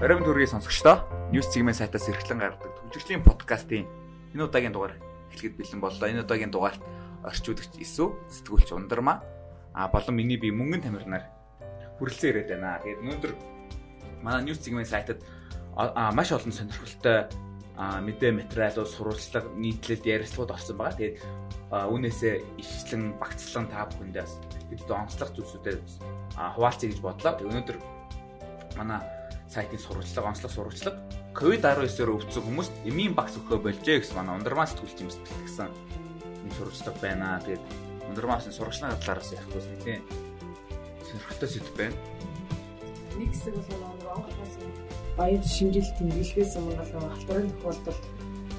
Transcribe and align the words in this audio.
Оройн 0.00 0.24
төргийн 0.24 0.48
сонсогчдоо 0.48 1.04
News 1.28 1.52
Segment 1.52 1.76
сайтаас 1.76 2.08
эрхлэн 2.08 2.40
гаргадаг 2.40 2.72
төвжирлийн 2.88 3.20
подкастын 3.20 3.84
энэ 4.32 4.48
удаагийн 4.48 4.72
дугаар 4.72 4.96
эхлэхэд 5.28 5.60
бэлэн 5.60 5.76
боллоо. 5.84 6.08
Энэ 6.08 6.24
удаагийн 6.24 6.48
дугаарт 6.48 6.80
орчуулагч 7.20 7.76
Исү, 7.84 8.16
сэтгүүлч 8.32 8.72
Ундармаа 8.72 9.20
а 9.76 9.92
болон 9.92 10.16
миний 10.16 10.40
бие 10.40 10.56
мөнгөн 10.56 10.88
тамирнаар 10.88 11.28
хүрэлцэн 12.00 12.32
ирээд 12.32 12.48
байна. 12.48 12.80
Тэгээд 12.80 13.02
өнөөдөр 13.04 13.32
манай 14.24 14.40
News 14.40 14.64
Segment 14.64 14.88
сайтад 14.88 15.20
маш 16.16 16.32
олон 16.32 16.48
сонирхолтой 16.48 17.28
мэдээ 17.76 18.32
материалууд, 18.40 18.88
сурвалжлага, 18.88 19.52
нийтлэлд 19.52 20.08
ярилцлагууд 20.08 20.56
орсон 20.56 20.80
байгаа. 20.80 20.96
Тэгээд 20.96 21.16
үүнээсээ 21.76 22.34
ишлэн 22.56 23.20
багцлан 23.20 23.68
та 23.68 23.84
бүхэндээ 23.84 24.24
бид 24.72 24.88
онцлог 24.88 25.28
зүйлсүүдэд 25.36 25.84
хуваалцъя 26.56 26.88
гэж 26.88 27.00
бодлоо. 27.04 27.36
Өнөөдөр 27.36 27.76
манай 28.80 29.19
сайтын 29.50 29.82
сурвалжлага, 29.82 30.30
онцлог 30.30 30.52
сурвалжлага 30.54 30.98
COVID-19-оор 31.34 32.10
өвдсөн 32.16 32.42
хүмүүст 32.46 32.74
эмийн 32.86 33.14
багц 33.18 33.34
өгөхөө 33.38 33.58
болжээ 33.66 33.98
гэсэн 34.02 34.16
манай 34.18 34.38
ундармаас 34.38 34.74
түүлж 34.78 34.98
юм 35.02 35.10
сэтгэлсэн 35.10 35.70
юм 35.70 36.50
сурвалжлага 36.58 36.98
байна. 37.02 37.42
Тэгээд 37.42 37.64
ундармаас 38.10 38.46
сурвалжлагын 38.50 39.02
талаараас 39.02 39.34
ярихгүй 39.34 39.62
нэлээ 39.62 39.98
сонирхолтой 41.06 41.48
сэдв 41.50 41.74
байна. 41.78 41.96
Нэг 43.18 43.30
хэсэг 43.34 43.54
бол 43.58 43.78
нөгөө 43.78 44.10
анхаас 44.14 44.54
баяр 45.18 45.42
шинжилт 45.44 45.94
тэмдэглэхээс 45.98 46.52
өмнө 46.58 46.78
бол 46.78 47.10
халдварын 47.14 47.50
тохиолдолд 47.50 48.02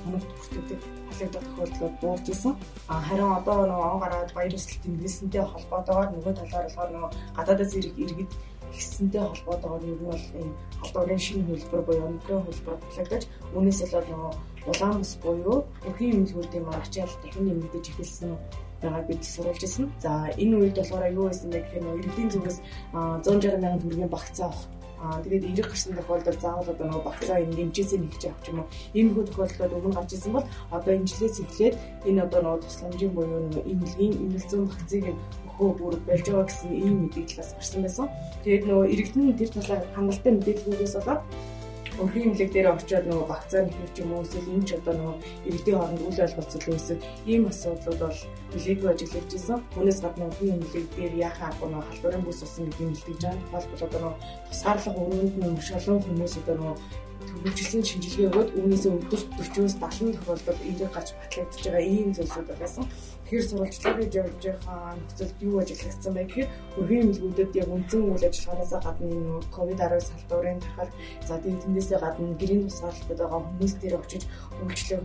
хоногт 0.04 0.30
бүртгэдэг 0.38 0.80
халагдах 1.12 1.44
тохиолдлууд 1.44 1.96
буурч 2.02 2.26
исэн. 2.30 2.54
А 2.88 3.02
харин 3.02 3.32
одоо 3.32 3.66
нөгөө 3.66 3.88
он 3.94 4.00
гараад 4.04 4.32
баяр 4.34 4.54
ёслол 4.54 4.84
тэмдэглэсэнтэй 4.84 5.44
холбоотойгоор 5.44 6.10
нөгөө 6.12 6.34
талаар 6.40 6.66
болохоор 6.68 6.92
нөгөө 6.92 7.12
гадаадаас 7.38 7.74
иргэд 7.76 8.32
гэссэнтэй 8.74 9.22
холбоотойгоор 9.22 9.84
ер 9.92 10.00
нь 10.00 10.08
бол 10.10 10.26
энэ 10.42 10.54
халдварын 10.82 11.22
шинэ 11.26 11.44
хөлбөр 11.48 11.82
буюу 11.86 12.08
омикрон 12.08 12.44
хөлбөр 12.46 12.78
батлагдаж 12.82 13.24
үүнээс 13.56 13.80
л 13.86 13.94
нөгөө 14.10 14.34
улаан 14.72 14.98
бүс 15.02 15.14
буюу 15.24 15.58
өрхийн 15.88 16.14
эмнэлгүүдийн 16.16 16.66
маань 16.66 16.84
ачаал 16.86 17.14
дахин 17.22 17.46
нэмэгдэж 17.48 17.86
эхэлсэн 17.92 18.34
байгаа 18.84 19.04
бид 19.08 19.24
сурулж 19.24 19.62
ирсэн. 19.64 19.86
За 20.04 20.12
энэ 20.44 20.56
үед 20.58 20.76
болохоор 20.78 21.06
юу 21.14 21.26
байсан 21.30 21.50
бэ 21.50 21.60
гэхээр 21.62 21.84
нөгөө 21.84 22.00
иргэдийн 22.02 22.30
зүгээс 22.34 22.58
160 22.92 23.62
мянган 23.62 23.82
төгрөгийн 23.82 24.12
багцаа 24.12 24.48
авах 24.50 24.66
Аа 25.02 25.18
тэгээд 25.26 25.58
эрэг 25.58 25.68
гарсан 25.74 25.98
тохиолдолд 25.98 26.42
заавал 26.42 26.70
одоо 26.70 26.86
нөгөө 26.86 27.06
багцаа 27.10 27.42
энэ 27.42 27.62
эмчээсээ 27.66 28.00
нэгж 28.06 28.22
авах 28.30 28.46
юм 28.54 28.60
уу? 28.62 28.70
Ийм 28.94 29.08
хүү 29.18 29.24
тохиолдлууд 29.34 29.74
өмнө 29.82 29.98
гарч 29.98 30.12
ирсэн 30.14 30.34
бол 30.38 30.46
одоо 30.70 30.92
энэ 30.94 31.10
жилээс 31.10 31.38
эхлээд 31.42 31.76
энэ 32.06 32.22
одоо 32.22 32.40
нөгөө 32.46 32.62
тусламжийн 32.62 33.14
буюу 33.18 33.42
нөгөө 33.50 33.66
эмнэлгийн 33.66 34.14
эмнэлзэн 34.22 34.62
багцыг 34.70 35.06
хөө 35.58 35.70
бүр 35.78 35.96
болж 36.06 36.26
байгаа 36.30 36.46
гэсэн 36.46 36.72
ийм 36.86 36.96
мэдээлэлээс 37.02 37.52
гарсан 37.58 37.82
байсан. 37.82 38.08
Тэгээд 38.46 38.64
нөгөө 38.70 38.86
иргэдэн 38.94 39.38
тэр 39.42 39.50
талаар 39.58 39.82
хангалттай 39.98 40.32
мэдээллүүдээс 40.38 40.94
болоод 41.02 41.22
өрхийн 42.02 42.34
имлэг 42.34 42.50
дээр 42.52 42.68
очиод 42.74 43.06
нөгөө 43.06 43.28
вакцины 43.30 43.70
хийх 43.70 43.94
юм 44.02 44.12
уу 44.14 44.26
эсвэл 44.26 44.54
энэ 44.54 44.66
ч 44.68 44.70
одоо 44.78 44.94
нөгөө 44.98 45.16
иргэдийн 45.48 45.78
хооронд 45.78 46.02
үйл 46.02 46.22
ажиллагаацал 46.26 46.70
үүсэх 46.74 47.00
ийм 47.30 47.44
асуудлууд 47.52 48.00
бол 48.02 48.20
нэлээдгүй 48.54 48.90
ажиглагдж 48.92 49.32
исэн. 49.38 49.60
Үүнээс 49.78 50.00
гадна 50.02 50.28
өрхийн 50.30 50.58
имлэг 50.58 50.86
дээр 50.98 51.14
яхаа 51.30 51.48
аргагүй 51.50 51.70
нөгөө 51.70 51.88
халдварын 51.90 52.26
бүс 52.26 52.42
усан 52.42 52.66
гэдэг 52.66 52.86
нь 52.90 52.96
илтгэж 52.98 53.22
байгаа. 53.22 53.42
Тухайлбал 53.46 53.86
одоо 53.86 54.00
нөгөө 54.02 54.18
тусгаарлах 54.50 54.98
өрөөнд 55.02 55.36
нь 55.38 55.54
маш 55.56 55.70
олон 55.78 56.00
хүмүүс 56.02 56.34
одоо 56.42 56.56
нөгөө 56.58 56.76
хөгжүүлсэн 57.32 57.84
шинжилгээ 57.88 58.28
өгөөд 58.30 58.50
үүнээсээ 58.60 58.92
өдөрт 58.92 59.28
40-оос 59.40 59.76
70 59.80 60.16
тохиолдолд 60.20 60.62
ирэх 60.68 60.92
гарч 60.92 61.10
батлагдж 61.16 61.62
байгаа 61.64 61.84
ийм 61.84 62.10
зүйлсүүд 62.16 62.50
байсан. 62.60 62.86
Тэгэхээр 63.32 63.48
сурвалжлагыг 63.48 64.12
явуулж 64.12 64.44
байгаа 64.44 64.92
нөхцөлд 65.00 65.38
юу 65.40 65.56
ажиглагдсан 65.64 66.14
бэ 66.14 66.24
гэхээр 66.28 66.50
өрхийн 66.80 67.04
эмнэлгүүдэд 67.08 67.52
яг 67.64 67.70
үндсэн 67.72 68.02
үйл 68.12 68.28
ажиллагаанаас 68.28 68.74
гадна 68.84 69.08
энэ 69.08 69.32
ковид-19 69.56 70.04
салдуурын 70.04 70.60
тархал 70.60 70.92
за 71.28 71.34
тийм 71.40 71.58
тэндээсээ 71.64 72.00
гадна 72.04 72.36
гэрийн 72.36 72.64
тусгаарлалтад 72.68 73.20
байгаа 73.24 73.42
хүмүүс 73.48 73.74
дээр 73.80 73.96
очиж 74.04 74.24
үйлчлэг 74.60 75.02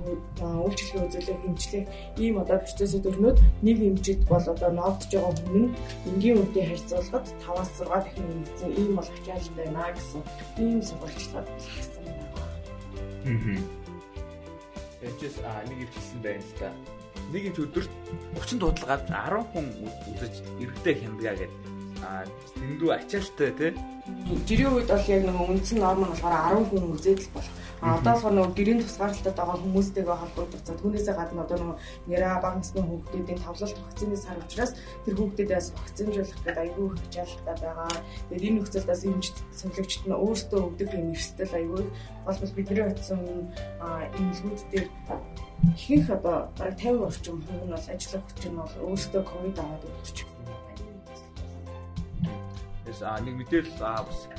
үйлчлэгээ 0.66 1.06
үзүүлэх 1.06 1.38
хэмжлэх 1.47 1.86
ийм 2.19 2.34
одоо 2.42 2.59
процессыг 2.59 3.06
өрнөд 3.06 3.38
нэг 3.62 3.78
эмчэд 3.88 4.20
бол 4.26 4.42
одоо 4.42 4.70
ноогдож 4.75 5.10
байгаа 5.15 5.34
хүн 5.47 5.62
нь 5.62 5.75
энгийн 6.10 6.38
үнэтэй 6.42 6.65
харьцуулахад 6.66 7.26
5-аас 7.47 7.70
6 7.78 7.88
дахин 7.94 8.26
нэмэгдсэн 8.26 8.70
ийм 8.75 8.92
бол 8.98 9.09
ачаал 9.15 9.48
байна 9.54 9.94
гэсэн 9.94 10.22
ийм 10.59 10.78
сурвалжлага 10.82 11.47
хийсэн. 11.62 11.96
Аа. 13.26 13.59
Эцэс 15.06 15.42
а 15.44 15.62
нэг 15.69 15.87
ивчсэн 15.87 16.22
байна 16.22 16.42
л 16.42 16.54
да 16.60 16.70
нэг 17.32 17.42
юм 17.50 17.54
өдөрт. 17.59 17.92
30 18.38 18.59
дуудлагад 18.62 19.03
10 19.10 19.50
хүн 19.50 19.66
үзэж 20.14 20.34
иргэдээ 20.62 20.94
хямдгаа 21.03 21.34
гэдэг 21.34 21.75
а 22.05 22.25
дэндүү 22.57 22.91
ачаалтай 22.97 23.51
тий 23.59 23.73
Жирийн 24.47 24.71
үед 24.71 24.87
бол 24.87 25.09
яг 25.11 25.23
нэг 25.27 25.34
үндсэн 25.34 25.79
норм 25.83 26.07
нь 26.07 26.11
болохоор 26.15 26.62
10 26.62 26.71
хүн 26.71 26.95
үзээд 26.95 27.21
л 27.27 27.33
болох. 27.34 27.55
А 27.83 27.99
одоо 27.99 28.12
болохоор 28.15 28.34
нөгөө 28.39 28.55
гэрийн 28.55 28.81
тусгаарлалтад 28.87 29.34
байгаа 29.34 29.59
хүмүүстэйгээ 29.67 30.21
холбогдсон. 30.23 30.79
Түүнээсээ 30.79 31.15
гадна 31.19 31.43
одоо 31.43 31.59
нөгөө 31.59 31.79
нэраа 32.07 32.39
бага 32.39 32.59
насны 32.62 32.81
хүүхдүүдийн 32.87 33.43
тавлалт 33.43 33.79
вакцины 33.83 34.17
сар 34.17 34.39
учраас 34.39 34.73
тэр 35.05 35.15
хүүхдүүдээс 35.19 35.67
вакцинжуулах 35.75 36.39
гэдэг 36.47 36.67
их 36.71 36.95
хичээлтэй 37.03 37.57
байгаа. 37.59 37.91
Тэгээд 38.31 38.47
энэ 38.47 38.57
нөхцөлдөөс 38.63 39.03
эмч 39.11 39.27
сувлагчд 39.59 40.03
нь 40.07 40.15
өөрсдөө 40.23 40.61
өгдөг 40.71 40.89
юм 40.95 41.11
эрсдэл 41.11 41.59
аягүй 41.59 41.84
болбол 42.25 42.53
бидний 42.55 42.87
утсан 42.87 43.21
эмнэлгүүд 44.17 44.63
дээр 44.71 44.87
ихэнх 45.75 46.09
одоо 46.15 46.37
бараг 46.55 46.78
50 46.78 47.11
орчим 47.11 47.37
хувь 47.43 47.65
нь 47.67 47.75
бол 47.75 47.91
ажиллах 47.91 48.25
хүч 48.25 48.41
нь 48.47 48.59
бол 48.61 48.75
өөрсдөө 48.87 49.23
ковид 49.27 49.59
аваад 49.59 49.83
өвдөж 49.83 50.35
Тэс 52.86 53.02
а 53.02 53.19
нэг 53.19 53.34
мэдээлэл 53.34 53.82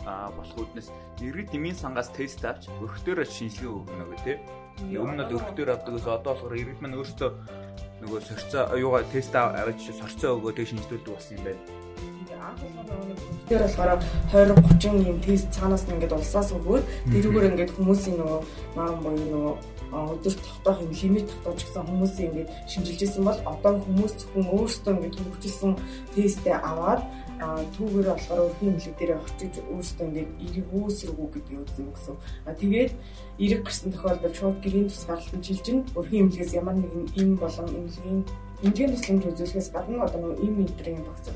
болох 0.08 0.56
үднэс 0.56 0.88
иргэд 1.20 1.52
эмийн 1.52 1.76
сангаас 1.76 2.08
тест 2.16 2.40
авч 2.48 2.72
өрхтөөр 2.80 3.28
шинжилгээ 3.28 3.76
өгнө 3.76 4.06
гэх 4.08 4.24
тээ. 4.24 4.38
Өмнө 4.96 5.28
нь 5.28 5.36
өрхтөөр 5.36 5.70
авдаг 5.76 5.94
ус 6.00 6.08
одоо 6.08 6.32
болохоор 6.32 6.56
иргэд 6.56 6.80
маань 6.80 6.96
өөрсдөө 6.96 7.30
нөгөө 8.08 8.20
сорцоо 8.24 8.64
юугаа 8.80 9.04
тест 9.12 9.36
аваад 9.36 9.76
сорцоо 9.84 10.40
өгөө 10.40 10.54
тэг 10.56 10.68
шинжилүүлдэг 10.72 11.12
болсон 11.12 11.36
юм 11.36 11.44
байна. 11.44 11.64
Тэр 13.50 13.62
болохоор 13.68 14.00
20 14.32 14.56
30 14.80 15.12
юм 15.12 15.20
тест 15.20 15.52
цаанаас 15.52 15.84
нь 15.88 16.00
ингээд 16.00 16.16
улсаас 16.16 16.56
өгөөд 16.56 16.86
тэрүүгээр 17.12 17.50
ингээд 17.52 17.76
хүмүүсийн 17.76 18.16
нөгөө 18.22 18.40
маань 18.76 19.02
буюу 19.04 19.28
нөгөө 19.28 19.56
өдөрт 19.92 20.40
тогтоох 20.44 20.80
юм 20.84 20.92
лимит 20.92 21.28
тогтоож 21.32 21.60
гисэн 21.64 21.88
хүмүүсийн 21.88 22.28
ингээд 22.32 22.50
шинжилжсэн 22.72 23.24
бол 23.28 23.40
одоо 23.52 23.74
хүмүүс 23.84 24.14
зөвхөн 24.20 24.48
өөрсдөө 24.56 24.94
ингээд 24.96 25.20
хөгжүүлсэн 25.20 25.72
тестээ 26.16 26.58
аваад 26.60 27.02
түүгээр 27.38 28.08
болохоор 28.10 28.42
өрхийн 28.50 28.74
имлэг 28.74 28.96
дээр 28.98 29.12
очиж 29.22 29.54
өөрсдөө 29.62 30.06
ингээд 30.08 30.32
эрэг 30.46 30.68
үүсрэгүү 30.74 31.28
гэдгийг 31.34 31.62
үзнэ 31.64 31.92
гэсэн. 31.94 32.16
А 32.50 32.52
тэгээд 32.58 32.92
эрэг 33.44 33.62
гарсан 33.66 33.90
тохиолдолд 33.94 34.36
шууд 34.38 34.58
гэрийн 34.64 34.90
тусгаарлалтанд 34.90 35.46
шилжин 35.46 35.80
өрхийн 35.94 36.24
имлэгээс 36.26 36.58
ямар 36.58 36.76
нэгэн 36.82 37.06
им 37.22 37.30
болон 37.38 37.68
имлэгийн 37.70 38.20
эмчийн 38.66 38.92
тусламж 38.94 39.24
үзүүлэхээс 39.30 39.70
гадна 39.70 40.06
одоо 40.06 40.20
нөгөө 40.22 40.42
им 40.42 40.56
энтрийн 40.66 41.06
багц 41.06 41.30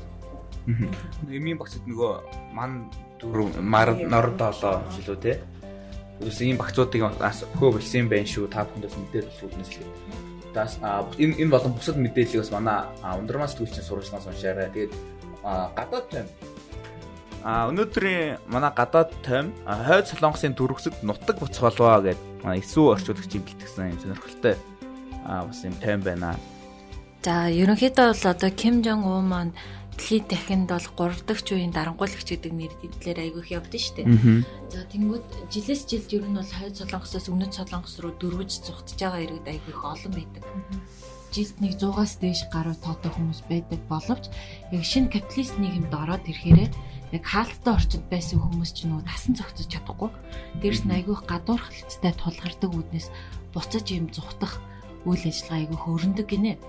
Эмийн 1.26 1.58
багцд 1.58 1.82
нөгөө 1.90 2.54
ман 2.54 2.86
дөрөв 3.18 3.58
мар 3.58 3.94
нор 3.98 4.30
долоо 4.38 4.78
жилүү 4.94 5.18
те. 5.18 5.32
Юус 6.22 6.38
ийм 6.38 6.58
багцуудыг 6.58 7.02
хөө 7.02 7.70
болсон 7.74 8.06
юм 8.06 8.08
байна 8.10 8.30
шүү. 8.30 8.46
Та 8.46 8.62
бүхэндээс 8.70 8.94
мэдээлэл 8.94 9.42
үлнэс 9.42 9.70
л 9.74 9.78
гэдэг. 9.82 10.54
Тас 10.54 10.78
энэ 11.18 11.34
энэ 11.42 11.50
болон 11.50 11.74
бусад 11.74 11.98
мэдээллийг 11.98 12.46
бас 12.46 12.54
манай 12.54 12.78
ундрмаас 13.02 13.58
төвчний 13.58 13.82
сурвалжлагаас 13.82 14.30
уншаарай. 14.30 14.70
Тэгээд 14.70 14.92
гадаад 15.42 16.06
тайм 16.10 16.26
А 17.42 17.66
өнөөдрийн 17.66 18.38
манай 18.46 18.70
гадаад 18.70 19.10
тайм 19.26 19.50
хойд 19.66 20.06
солонгосын 20.06 20.54
дөрвөсөд 20.54 21.02
нутаг 21.02 21.42
буцах 21.42 21.74
болваа 21.74 21.98
гэдэг 21.98 22.62
эсүү 22.62 22.94
орчуулагч 22.94 23.34
юм 23.34 23.42
бэлтгэсэн 23.42 23.90
юм 23.90 23.98
сонирхолтой 23.98 24.54
а 25.26 25.42
бас 25.42 25.66
юм 25.66 25.74
тайм 25.82 26.06
байна. 26.06 26.38
За 27.26 27.50
ерөнхийдөө 27.50 28.14
бол 28.14 28.30
одоо 28.30 28.50
Ким 28.50 28.82
Жонг 28.86 29.06
Un 29.10 29.26
маань 29.26 29.52
дэлхийн 29.98 30.26
дахинд 30.30 30.70
бол 30.70 31.10
3 31.10 31.26
дахь 31.26 31.42
үеийн 31.50 31.74
дарангуйлагч 31.74 32.28
гэдэг 32.30 32.52
нэрээр 32.54 33.18
айгүйх 33.26 33.48
явдсан 33.58 33.82
шүү 33.82 33.94
дээ. 33.98 34.08
За 34.70 34.86
тэнгууд 34.90 35.26
жилээс 35.50 35.82
жилд 35.90 36.10
ер 36.14 36.24
нь 36.26 36.38
бол 36.38 36.46
хойд 36.46 36.78
солонгосоос 36.78 37.26
өмнөд 37.26 37.52
солонгос 37.54 37.98
руу 38.02 38.14
дөрвөж 38.18 38.50
зүхтж 38.66 38.98
байгаа 38.98 39.22
иргэд 39.22 39.50
айгүйх 39.50 39.82
олон 39.82 40.12
байдаг. 40.14 40.42
Жилд 41.32 41.56
нэг 41.64 41.80
100-аас 41.80 42.20
дээш 42.20 42.52
гаруй 42.52 42.76
тоотой 42.76 43.08
хүмүүс 43.08 43.40
байдаг 43.48 43.80
боловч 43.88 44.28
яг 44.68 44.84
шинэ 44.84 45.08
капиталист 45.08 45.56
нийгэмд 45.56 45.88
ороод 45.88 46.28
ирэхээрээ 46.28 46.68
яг 47.16 47.24
хаалттай 47.24 47.72
орчинд 47.72 48.04
байсан 48.12 48.36
хүмүүс 48.36 48.70
ч 48.76 48.84
нөгөө 48.84 49.08
тасан 49.08 49.34
зохицож 49.40 49.68
чадахгүй. 49.72 50.10
Дээрс 50.60 50.84
нь 50.84 50.92
айгүйх 50.92 51.24
гадуур 51.24 51.60
халттай 51.60 52.12
тулгардаг 52.12 52.70
үднэс 52.72 53.08
буцаж 53.56 53.86
юм 53.96 54.12
зүхтах 54.12 54.60
үйл 55.08 55.24
ажиллагаа 55.24 55.60
айгүйх 55.64 55.84
өрнөдөг 55.88 56.28
гинэ. 56.28 56.60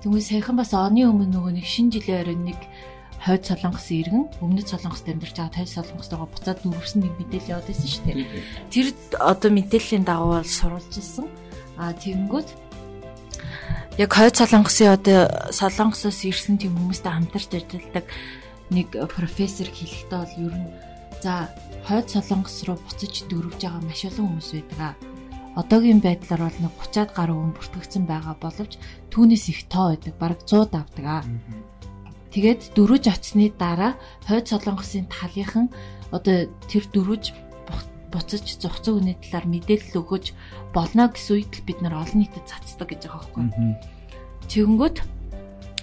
Тэгвэл 0.00 0.24
саяхан 0.24 0.56
бас 0.56 0.72
оны 0.72 1.04
өмнө 1.04 1.28
нөгөө 1.28 1.52
нэг 1.60 1.66
шинэ 1.68 1.92
жилийн 2.00 2.20
оройн 2.24 2.44
нэг 2.48 2.60
хойд 3.22 3.44
солонгосын 3.44 4.00
иргэн 4.02 4.24
өмнөд 4.40 4.66
солонгост 4.66 5.06
амьдарч 5.06 5.36
байгаа 5.36 5.54
тайз 5.54 5.76
солонгостойгоо 5.76 6.26
буцаад 6.26 6.58
дүүрсэн 6.64 7.06
нэг 7.06 7.14
мэдээлэл 7.20 7.52
яваад 7.54 7.68
байсан 7.70 7.88
шүү 7.92 8.04
дээ. 8.08 8.26
Тэр 8.72 8.86
одоо 9.20 9.50
мэдээллийн 9.52 10.04
дагуу 10.08 10.40
бол 10.40 10.48
сурулж 10.48 10.90
ирсэн. 10.96 11.28
А 11.78 11.94
тэгэнгүүт 11.94 12.48
яг 13.98 14.10
хойд 14.12 14.36
солонгосын 14.36 14.94
одоо 14.94 15.20
солонгосоос 15.52 16.24
ирсэн 16.24 16.56
тийм 16.56 16.76
хүмүүстэй 16.76 17.12
хамтарч 17.12 17.50
ажилладаг 17.52 18.06
нэг 18.72 18.88
профессор 19.12 19.68
хэлэхдээ 19.68 20.18
бол 20.20 20.36
ер 20.48 20.54
нь 20.56 20.68
За 21.22 21.46
хойд 21.86 22.10
солонгос 22.10 22.66
руу 22.66 22.78
буцаж 22.82 23.14
дөрвж 23.30 23.62
байгаа 23.62 23.82
маш 23.86 24.02
олон 24.10 24.26
хүмүүс 24.26 24.50
байдаг. 24.58 24.98
Одоогийн 25.54 26.02
байдлаар 26.02 26.42
бол 26.50 26.58
нэг 26.58 26.74
30-аад 26.82 27.10
гаруй 27.14 27.36
хүн 27.38 27.54
бүртгэгдсэн 27.54 28.04
байгаа 28.10 28.34
боловч 28.42 28.72
түүнээс 29.14 29.46
их 29.54 29.60
тоо 29.70 29.94
байдаг. 29.94 30.14
Бараг 30.18 30.40
100 30.42 30.74
давдаг. 30.74 31.22
Тэгээд 32.34 32.74
дөрвж 32.74 33.04
очсны 33.06 33.54
дараа 33.54 33.94
хойд 34.26 34.50
солонгосын 34.50 35.06
талынхан 35.06 35.70
одоо 36.10 36.50
тэр 36.66 36.84
дөрвж 36.90 37.30
буцаж 38.12 38.44
зохицон 38.60 39.00
үний 39.00 39.16
талаар 39.16 39.46
мэдээлэл 39.48 39.98
өгөж 40.04 40.36
болно 40.76 41.08
гэсэн 41.08 41.32
үед 41.40 41.52
л 41.56 41.66
бид 41.66 41.80
нар 41.80 41.96
олон 41.96 42.20
нийтэд 42.20 42.44
цацдаг 42.44 42.92
гэж 42.92 43.08
байгаа 43.08 43.24
байхгүй. 43.32 43.44
Тэгэнгүүт 44.52 44.96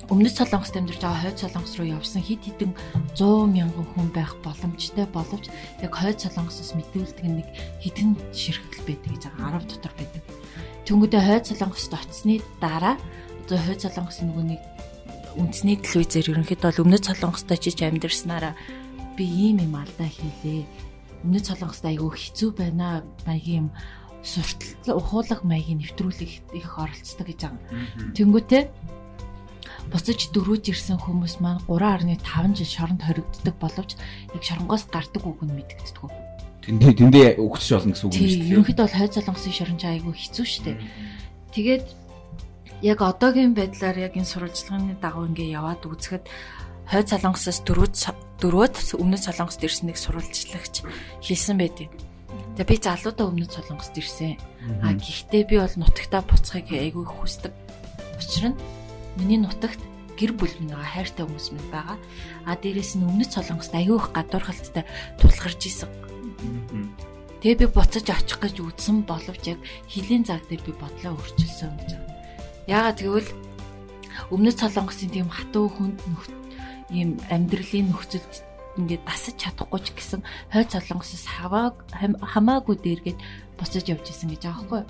өмнөд 0.10 0.34
солонгост 0.34 0.74
амьдарч 0.74 1.02
байгаа 1.06 1.22
хойд 1.22 1.38
солонгос 1.38 1.74
руу 1.78 1.90
явсан 1.90 2.22
хид 2.26 2.42
хідэн 2.42 2.74
100 3.14 3.46
мянган 3.54 3.86
хүн 3.94 4.10
байх 4.10 4.34
боломжтой 4.42 5.06
боловч 5.06 5.54
яг 5.86 5.94
хойд 5.94 6.18
солонгосоос 6.18 6.74
мэдүүлдэг 6.74 7.26
нэг 7.30 7.48
хідэн 7.82 8.18
ширхэгэл 8.34 8.90
байдаг 8.90 9.10
гэж 9.14 9.24
байгаа 9.30 9.62
10 9.62 9.70
дотор 9.70 9.94
байдаг. 9.98 10.24
Тэнгүүдээ 10.90 11.24
хойд 11.30 11.46
солонгост 11.46 11.94
очсны 11.94 12.42
дараа 12.58 12.98
одоо 13.46 13.60
хойд 13.62 13.82
солонгосын 13.86 14.34
нөгөө 14.34 14.46
нэг 14.50 14.62
үндэсний 15.38 15.78
телевизээр 15.78 16.32
ерөнхийдөө 16.34 16.70
бол 16.74 16.84
өмнөд 16.90 17.06
солонгост 17.06 17.50
очиж 17.54 17.78
амьдарснараа 17.86 18.58
би 19.14 19.30
ийм 19.30 19.62
юм 19.62 19.78
алдаа 19.78 20.10
хийлээ. 20.10 20.89
Өмнөд 21.24 21.46
солонгост 21.46 21.86
айгүй 21.86 22.10
хэцүү 22.16 22.50
байна. 22.56 23.04
Маягийн 23.28 23.68
юм 23.68 23.70
суртал 24.24 25.00
ухуулах 25.00 25.44
маягийн 25.44 25.80
нэвтрүүлэх 25.80 26.34
их 26.52 26.70
оролцдог 26.76 27.28
гэж 27.28 27.40
байгаа. 27.48 28.16
Тэнгүүтээ 28.16 28.64
буцаж 29.92 30.20
дөрүүж 30.36 30.66
ирсэн 30.76 31.00
хүмүүс 31.00 31.40
маань 31.40 31.64
3.5 31.66 32.60
жил 32.60 32.68
шоронд 32.68 33.02
хоригддаг 33.04 33.56
боловч 33.58 33.96
яг 34.36 34.44
шоронгоос 34.44 34.92
гардаг 34.92 35.24
үг 35.24 35.40
нь 35.48 35.56
мэдэгддэг. 35.56 36.12
Тэндээ 36.68 36.94
тэндээ 37.00 37.28
өгч 37.40 37.66
болно 37.74 37.96
гэсэн 37.96 38.06
үг 38.06 38.14
юм 38.14 38.28
шүү 38.28 38.40
дээ. 38.44 38.52
Ерөнхийдөө 38.54 38.86
бол 38.86 38.98
хойд 39.00 39.14
солонгосын 39.16 39.56
шоронч 39.56 39.82
айгүй 39.88 40.14
хэцүү 40.14 40.46
шүү 40.46 40.64
дээ. 40.68 40.78
Тэгээд 41.56 41.86
яг 42.86 43.00
одоогийн 43.02 43.54
байдлаар 43.56 43.98
яг 43.98 44.14
энэ 44.14 44.30
сурвалжлагын 44.30 45.00
дагуу 45.02 45.26
ингээ 45.32 45.56
яваад 45.56 45.82
үзэхэд 45.84 46.28
хойд 46.90 47.08
солонгосоос 47.14 47.60
дөрүүд 47.64 47.96
дөрөөд 48.42 48.76
өмнөд 48.98 49.24
солонгост 49.24 49.62
ирсэн 49.62 49.94
нэг 49.94 49.98
сурвалжлагч 50.02 50.82
хэлсэн 51.22 51.58
байдیں۔ 51.62 51.90
Тэгээ 52.58 52.66
би 52.66 52.76
залуудаа 52.82 53.30
өмнөд 53.30 53.52
солонгост 53.54 53.96
ирсэн. 53.96 54.36
А 54.84 54.92
гэхдээ 54.98 55.44
би 55.46 55.56
бол 55.62 55.76
нутагтаа 55.78 56.26
буцахыг 56.26 56.74
айгүй 56.74 57.06
хүсдэг. 57.06 57.54
Учир 58.20 58.52
нь 58.52 58.58
Миний 59.20 59.36
нутагт 59.36 59.84
гэр 60.16 60.32
бүл 60.32 60.52
минь 60.64 60.72
байгаа 60.72 60.96
хайртай 60.96 61.28
хүмүүс 61.28 61.52
минь 61.52 61.72
байгаа. 61.76 62.00
А 62.48 62.56
дээрэс 62.56 62.96
нь 62.96 63.04
өмнөд 63.04 63.36
солонгост 63.36 63.76
аягүй 63.76 64.00
их 64.00 64.08
гадуурхалттай 64.16 64.88
тулгарч 65.20 65.62
исэн. 65.68 65.92
Тэгээ 67.44 67.60
би 67.60 67.68
буцаж 67.68 68.08
очих 68.08 68.40
гэж 68.40 68.64
үзсэн 68.64 69.04
боловч 69.04 69.44
яг 69.52 69.60
хилийн 69.92 70.24
цаг 70.24 70.48
дээр 70.48 70.64
би 70.64 70.72
бодлоо 70.72 71.20
өөрчилсөн 71.20 71.72
гэж 71.84 71.90
байна. 72.00 72.16
Яагаад 72.68 73.00
гэвэл 73.04 73.30
өмнөд 74.32 74.56
солонгосын 74.56 75.12
тийм 75.12 75.28
хатуу 75.28 75.68
хүнд 75.68 76.00
ийм 76.90 77.22
амьдралын 77.30 77.94
нөхцөлд 77.94 78.34
ингээд 78.78 79.04
дасаж 79.06 79.36
чадахгүй 79.38 79.80
ч 79.84 79.88
гэсэн 79.94 80.22
хойд 80.54 80.70
солонгосоос 80.72 81.26
хамаагүй 81.30 82.76
дээргээд 82.80 83.20
буцаж 83.58 83.86
явж 83.90 84.06
исэн 84.10 84.30
гэж 84.32 84.42
байгаа 84.48 84.64
байхгүй. 84.64 84.84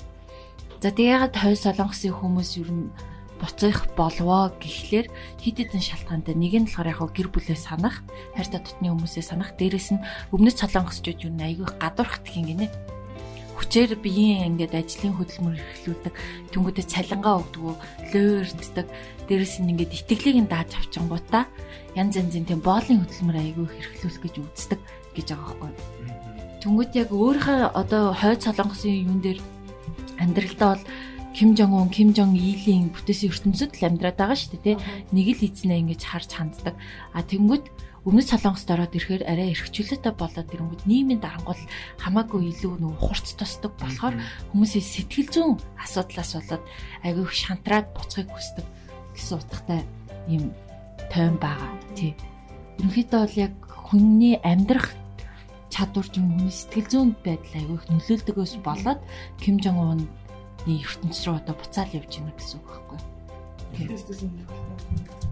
За 0.79 0.89
тэгээ 0.93 1.15
ягаад 1.15 1.35
хойд 1.35 1.59
солонгосын 1.59 2.13
хүмүүс 2.13 2.51
ер 2.61 2.69
нь 2.71 2.91
буцах 3.39 3.87
болвоо 3.95 4.51
гэхлээр 4.59 5.07
хид 5.39 5.57
хідэн 5.63 5.83
шалтгаантай 5.83 6.35
нэг 6.35 6.53
нь 6.59 6.67
болохоор 6.67 6.91
яг 6.91 7.01
гэр 7.15 7.29
бүлээ 7.31 7.55
санах, 7.55 8.03
хайртай 8.35 8.59
дотны 8.59 8.91
хүмүүсээ 8.91 9.23
санах, 9.23 9.55
дээрэс 9.55 9.95
нь 9.95 10.03
өмнөд 10.35 10.59
солонгосчууд 10.59 11.23
юу 11.23 11.31
нэг 11.31 11.63
айгүй 11.63 11.67
гадуурхат 11.79 12.27
гин 12.27 12.45
гинэ. 12.51 12.67
Хүчээр 13.59 13.99
биеийн 13.99 14.55
ингээд 14.55 14.71
ажлын 14.71 15.19
хөдөлмөр 15.19 15.59
эрхлүүлдэг, 15.59 16.15
түнгүүдээ 16.55 16.85
цалингаа 16.87 17.43
өгдөг, 17.43 17.75
лөөрддөг, 18.15 18.87
дээрэс 19.27 19.59
нь 19.59 19.75
ингээд 19.75 19.99
итгэлийг 19.99 20.37
нь 20.47 20.51
дааж 20.51 20.79
авчингуудаа 20.79 21.43
янз 21.99 22.15
янзын 22.15 22.47
тийм 22.47 22.63
боолын 22.63 23.03
хөдөлмөр 23.03 23.35
айгүй 23.35 23.67
эрхлүүлэх 23.67 24.23
гэж 24.23 24.35
үздэг 24.39 24.79
гэж 25.11 25.27
байгаа 25.35 25.55
байхгүй. 25.59 26.09
Түнгүүд 26.63 26.91
яг 27.03 27.09
өөрийнхөө 27.11 27.59
одоо 27.75 28.03
хойд 28.15 28.41
солонгосын 28.47 28.95
юун 29.05 29.19
дээр 29.19 29.39
амьдралдаа 30.23 30.79
бол 30.79 30.83
Ким 31.35 31.55
Жон 31.55 31.73
Un, 31.73 31.89
Ким 31.89 32.11
Жон 32.13 32.35
Илийн 32.35 32.89
бүтээсэн 32.89 33.29
ертөнцид 33.29 33.71
л 33.79 33.87
амьдраад 33.87 34.17
байгаа 34.17 34.35
шүү 34.35 34.59
дээ, 34.59 34.75
тий. 34.75 34.77
Нэг 35.13 35.27
л 35.39 35.45
эзнээ 35.45 35.79
ингэж 35.85 36.01
харж 36.03 36.29
ханддаг. 36.35 36.75
А 37.13 37.21
тэнгүүд 37.21 37.63
өмнөд 38.07 38.27
солонгост 38.31 38.69
ороод 38.71 38.95
ирэхээр 38.95 39.23
арай 39.27 39.51
эрхчлөлтөй 39.51 40.13
болоод 40.15 40.47
ирэнгүүт 40.47 40.87
нийгмийн 40.87 41.19
дарангуул 41.19 41.63
хамаагүй 41.99 42.41
илүү 42.55 42.79
нөө 42.79 42.95
хурц 42.95 43.35
тосдог 43.35 43.75
болохоор 43.75 44.15
хүмүүсийн 44.55 44.85
сэтгэл 44.87 45.29
зүйн 45.33 45.53
асуудлаас 45.83 46.31
болоод 46.39 46.63
айгүй 47.03 47.23
их 47.27 47.33
шантраад 47.35 47.87
буцахыг 47.91 48.31
хүсдэг 48.31 48.65
гэсэн 49.15 49.35
утгатай 49.39 49.81
юм 50.31 50.55
тойм 51.11 51.35
байгаа 51.43 51.75
тий. 51.97 52.15
Ерөнхийдөө 52.79 53.19
бол 53.19 53.35
яг 53.35 53.53
хүний 53.67 54.35
амьдрах 54.47 54.95
чадвар 55.67 56.07
юм 56.15 56.39
хүний 56.39 56.55
сэтгэл 56.55 56.87
зүйн 56.87 57.09
байдал 57.25 57.59
айгүй 57.59 57.75
их 57.77 57.85
нөлөөлдөгөөс 57.91 58.53
болоод 58.63 58.99
Ким 59.43 59.59
Жон 59.59 59.77
Un 59.79 60.01
ертөнц 60.67 61.23
рүү 61.23 61.39
одоо 61.39 61.55
буцаал 61.55 61.91
явж 61.95 62.19
байна 62.19 62.35
гэсэн 62.35 62.59
үг 62.59 62.67
байхгүй. 62.67 62.99
Аа. 63.79 65.28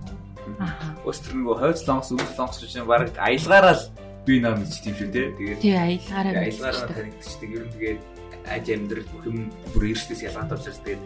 Өстөр 1.08 1.34
нөгөө 1.38 1.56
хойц 1.62 1.80
лонгос 1.88 2.12
өвс 2.16 2.38
лонгос 2.38 2.60
чинь 2.64 2.88
баг 2.88 3.12
аялгаараа 3.18 3.76
л 3.76 3.84
би 4.28 4.40
наа 4.44 4.56
мэдчих 4.60 4.92
юм 4.92 4.96
шүү 5.00 5.10
те. 5.12 5.24
Тэгээд 5.36 5.60
тий 5.64 5.76
аялгаараа 5.76 6.34
аялгаараа 6.44 6.88
танигдчихдаг. 6.92 7.50
Ер 7.56 7.64
нь 7.64 7.74
тэгээд 7.76 8.00
аж 8.48 8.66
амьдрал 8.72 9.10
бүх 9.12 9.24
юм 9.28 9.38
бүр 9.72 9.84
эрсдээс 9.92 10.22
ялгаатай 10.28 10.56
учраас 10.60 10.82
тэгээд. 10.84 11.02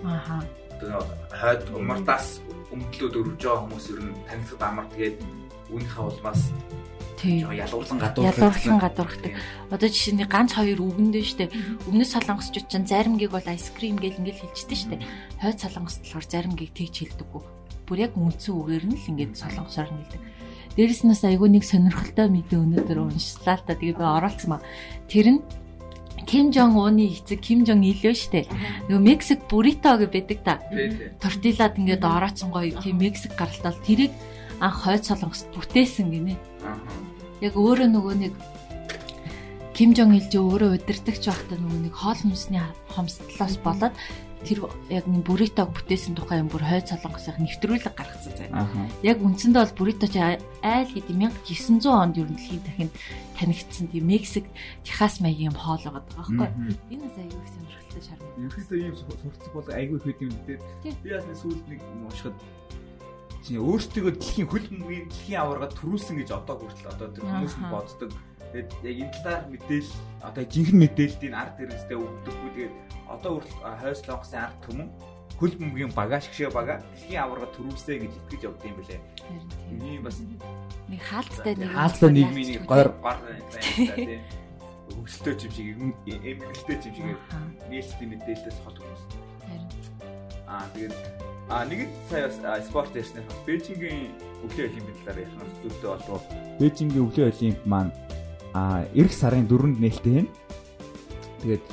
Одоо 0.82 1.02
хойд 1.30 1.64
умартаас 1.78 2.28
өмдлөөд 2.74 3.16
өрөвж 3.20 3.42
байгаа 3.46 3.62
хүмүүс 3.66 3.86
ер 3.94 4.00
нь 4.02 4.14
танигдах 4.26 4.70
амар 4.70 4.88
тэгээд 4.94 5.18
үүнийхээ 5.70 6.04
улмаас 6.10 6.42
ялгуурлан 7.22 8.00
гадуурхдаг. 8.02 8.34
Ялгуурлан 8.34 8.80
гадуурхдаг. 8.82 9.34
Одоо 9.70 9.90
жишээ 9.90 10.14
нь 10.18 10.26
ганц 10.26 10.58
хоёр 10.58 10.80
үгэндээ 10.82 11.26
штэ. 11.26 11.54
Өмнөд 11.86 12.10
солонгосчууд 12.10 12.66
ч 12.66 12.74
заримгийг 12.82 13.30
бол 13.30 13.46
айскрим 13.46 14.02
гэл 14.02 14.18
ингээл 14.26 14.42
хэлжтэй 14.42 14.78
штэ. 14.78 15.06
Хойд 15.38 15.62
солонгос 15.62 16.02
болохоор 16.02 16.26
заримгийг 16.26 16.74
тэгж 16.74 16.96
хэлдэггүй. 17.06 17.61
Бүр 17.92 18.08
яг 18.08 18.16
үндсэн 18.16 18.56
үгээр 18.56 18.86
нь 18.88 18.96
л 18.96 19.10
ингээд 19.12 19.36
солонгосоор 19.36 19.92
нь 19.92 20.00
хэлдэг. 20.00 20.22
Дээрэс 20.80 21.04
нь 21.04 21.12
бас 21.12 21.24
айгүй 21.28 21.50
нэг 21.52 21.68
сонирхолтой 21.68 22.32
мэдээ 22.32 22.64
өнөөдөр 22.64 23.00
уншлаа 23.04 23.60
л 23.60 23.68
та. 23.68 23.76
Тэгээ 23.76 24.00
би 24.00 24.06
оролцсон 24.08 24.50
ба. 24.56 24.64
Тэр 25.12 25.28
нь 25.36 25.40
Ким 26.24 26.56
Жон 26.56 26.72
Уны 26.80 27.12
эцэг 27.12 27.44
Ким 27.44 27.68
Жон 27.68 27.84
Илөө 27.84 28.16
штэ. 28.16 28.48
Нөгөө 28.88 29.04
Мексик 29.04 29.44
бурито 29.52 30.00
гэж 30.00 30.08
байдаг 30.08 30.40
та. 30.40 30.64
Тортилад 31.20 31.76
ингээд 31.76 32.08
орооцсон 32.08 32.56
гоё 32.56 32.80
тийм 32.80 33.04
Мексик 33.04 33.36
гаралтал 33.36 33.76
тэрийг 33.84 34.16
анх 34.64 34.88
хойд 34.88 35.04
солонгост 35.04 35.52
бүтээсэн 35.52 36.08
гинэ. 36.16 36.40
Яг 37.44 37.60
өөрөө 37.60 37.92
нөгөө 37.92 38.16
нэг 38.24 38.34
Ким 39.76 39.92
Жон 39.92 40.16
Ил 40.16 40.32
жоо 40.32 40.56
өөрөө 40.56 40.80
удирдахч 40.80 41.28
байхдаа 41.28 41.60
нөгөө 41.60 41.80
нэг 41.90 41.96
хоол 42.00 42.20
хүнсний 42.24 42.64
хомсдлоос 42.96 43.60
болоод 43.60 43.92
тэр 44.46 44.70
яг 44.90 45.06
нэг 45.06 45.22
бүритог 45.26 45.70
бүтээсэн 45.70 46.18
тухай 46.18 46.42
юм 46.42 46.50
бүр 46.50 46.66
хойд 46.66 46.90
солонгосынх 46.90 47.38
нэвтрүүлэг 47.38 47.94
гаргацсан 47.94 48.34
заяа. 48.34 48.66
Яг 49.06 49.22
үндсэндээ 49.22 49.62
бол 49.62 49.78
бүрито 49.78 50.08
чи 50.10 50.18
айл 50.18 50.90
хэдий 50.90 51.16
1900 51.46 51.86
онд 51.86 52.18
ер 52.18 52.30
нь 52.30 52.38
дэлхийн 52.38 52.66
дахинд 52.66 52.94
танигдсан 53.38 53.88
тийм 53.94 54.06
Мексик, 54.10 54.46
Техас 54.82 55.22
маягийн 55.22 55.54
юм 55.54 55.58
хоол 55.58 55.82
байгаа 55.86 56.04
байхгүй. 56.10 56.50
Энэ 56.90 57.06
бас 57.06 57.16
аюу 57.22 57.38
их 57.38 57.50
сонирхолтой 57.54 58.02
шар. 58.02 58.20
Ерөнхийдөө 58.42 58.78
ийм 58.82 58.96
сурцсан 58.98 59.52
бол 59.54 59.68
аюу 59.70 59.98
их 59.98 60.06
хэд 60.10 60.20
юм 60.26 60.36
дээ. 60.50 60.60
Би 61.06 61.10
бас 61.14 61.26
сүүлд 61.42 61.66
нэг 61.70 61.82
уншихад 62.10 62.38
чинь 63.42 63.58
өөртөө 63.58 64.14
дэлхийн 64.14 64.50
хөл 64.50 64.68
бөмбөгийн 64.70 65.10
дэлхийн 65.10 65.42
аварга 65.42 65.68
төрүүлсэн 65.74 66.16
гэж 66.22 66.30
одоо 66.30 66.56
хүртэл 66.62 66.94
одоо 66.94 67.08
тэр 67.10 67.26
хүмүүс 67.26 67.56
нь 67.58 67.72
боддог. 67.74 68.10
Тэгээд 68.54 68.70
яг 68.86 68.98
энэ 69.02 69.16
талаар 69.18 69.44
мэдээлэл 69.50 69.98
одоо 70.22 70.44
жинхэнэ 70.46 70.82
мэдээллийг 70.86 71.34
ард 71.34 71.56
хэрэгстэй 71.58 71.98
өгдөггүй. 71.98 72.52
Тэгээд 72.54 72.74
одоо 73.16 73.40
хүртэл 73.40 73.60
хойс 73.82 74.02
лонгосын 74.08 74.40
ард 74.40 74.58
түмэн 74.66 74.90
хөл 75.40 75.56
бөмбөгийн 75.58 75.94
багаж 75.98 76.24
гişээ 76.30 76.52
бага 76.54 76.80
дэлхийн 76.94 77.24
аварга 77.24 77.48
төрүүлсэ 77.56 77.98
гэж 78.02 78.14
итгэж 78.14 78.42
явд 78.46 78.62
юм 78.66 78.76
бэлээ. 78.78 79.02
Ийм 79.82 80.02
бас 80.06 80.18
нэг 80.22 81.02
хаалттай 81.02 81.54
нэг 81.58 81.72
хаалттай 81.74 82.12
нийгмийн 82.14 82.48
нэг 82.52 82.64
гор 82.70 82.90
гор 83.02 83.18
тийм 83.58 84.22
хөвсөлтөө 84.94 85.34
юм 85.34 85.52
шиг 85.52 85.68
эмгэлтэй 86.36 86.78
юм 86.78 86.96
шиг 86.96 87.20
нээлттэй 87.72 88.08
мэдээлэлээс 88.08 88.60
хол 88.62 88.78
хүмүүс. 88.78 89.04
Аа 90.46 90.68
тэгээд 90.76 90.96
А 91.52 91.66
нэг 91.66 91.90
сая 92.10 92.32
спорт 92.64 92.96
ярьснаар 92.96 93.28
Бээжингийн 93.46 94.16
өвлийн 94.46 94.72
олимпийн 94.72 94.98
талаар 95.04 95.20
ярих 95.20 95.52
зүйлтэй 95.60 95.90
болов. 95.90 96.24
Бээжингийн 96.60 97.04
өвлийн 97.04 97.28
олимп 97.28 97.60
маань 97.66 97.92
а 98.54 98.88
эх 98.96 99.12
сарын 99.12 99.48
4-нд 99.52 99.84
нээлттэй 99.84 100.14
байна. 100.16 100.32
Тэгээд 101.44 101.64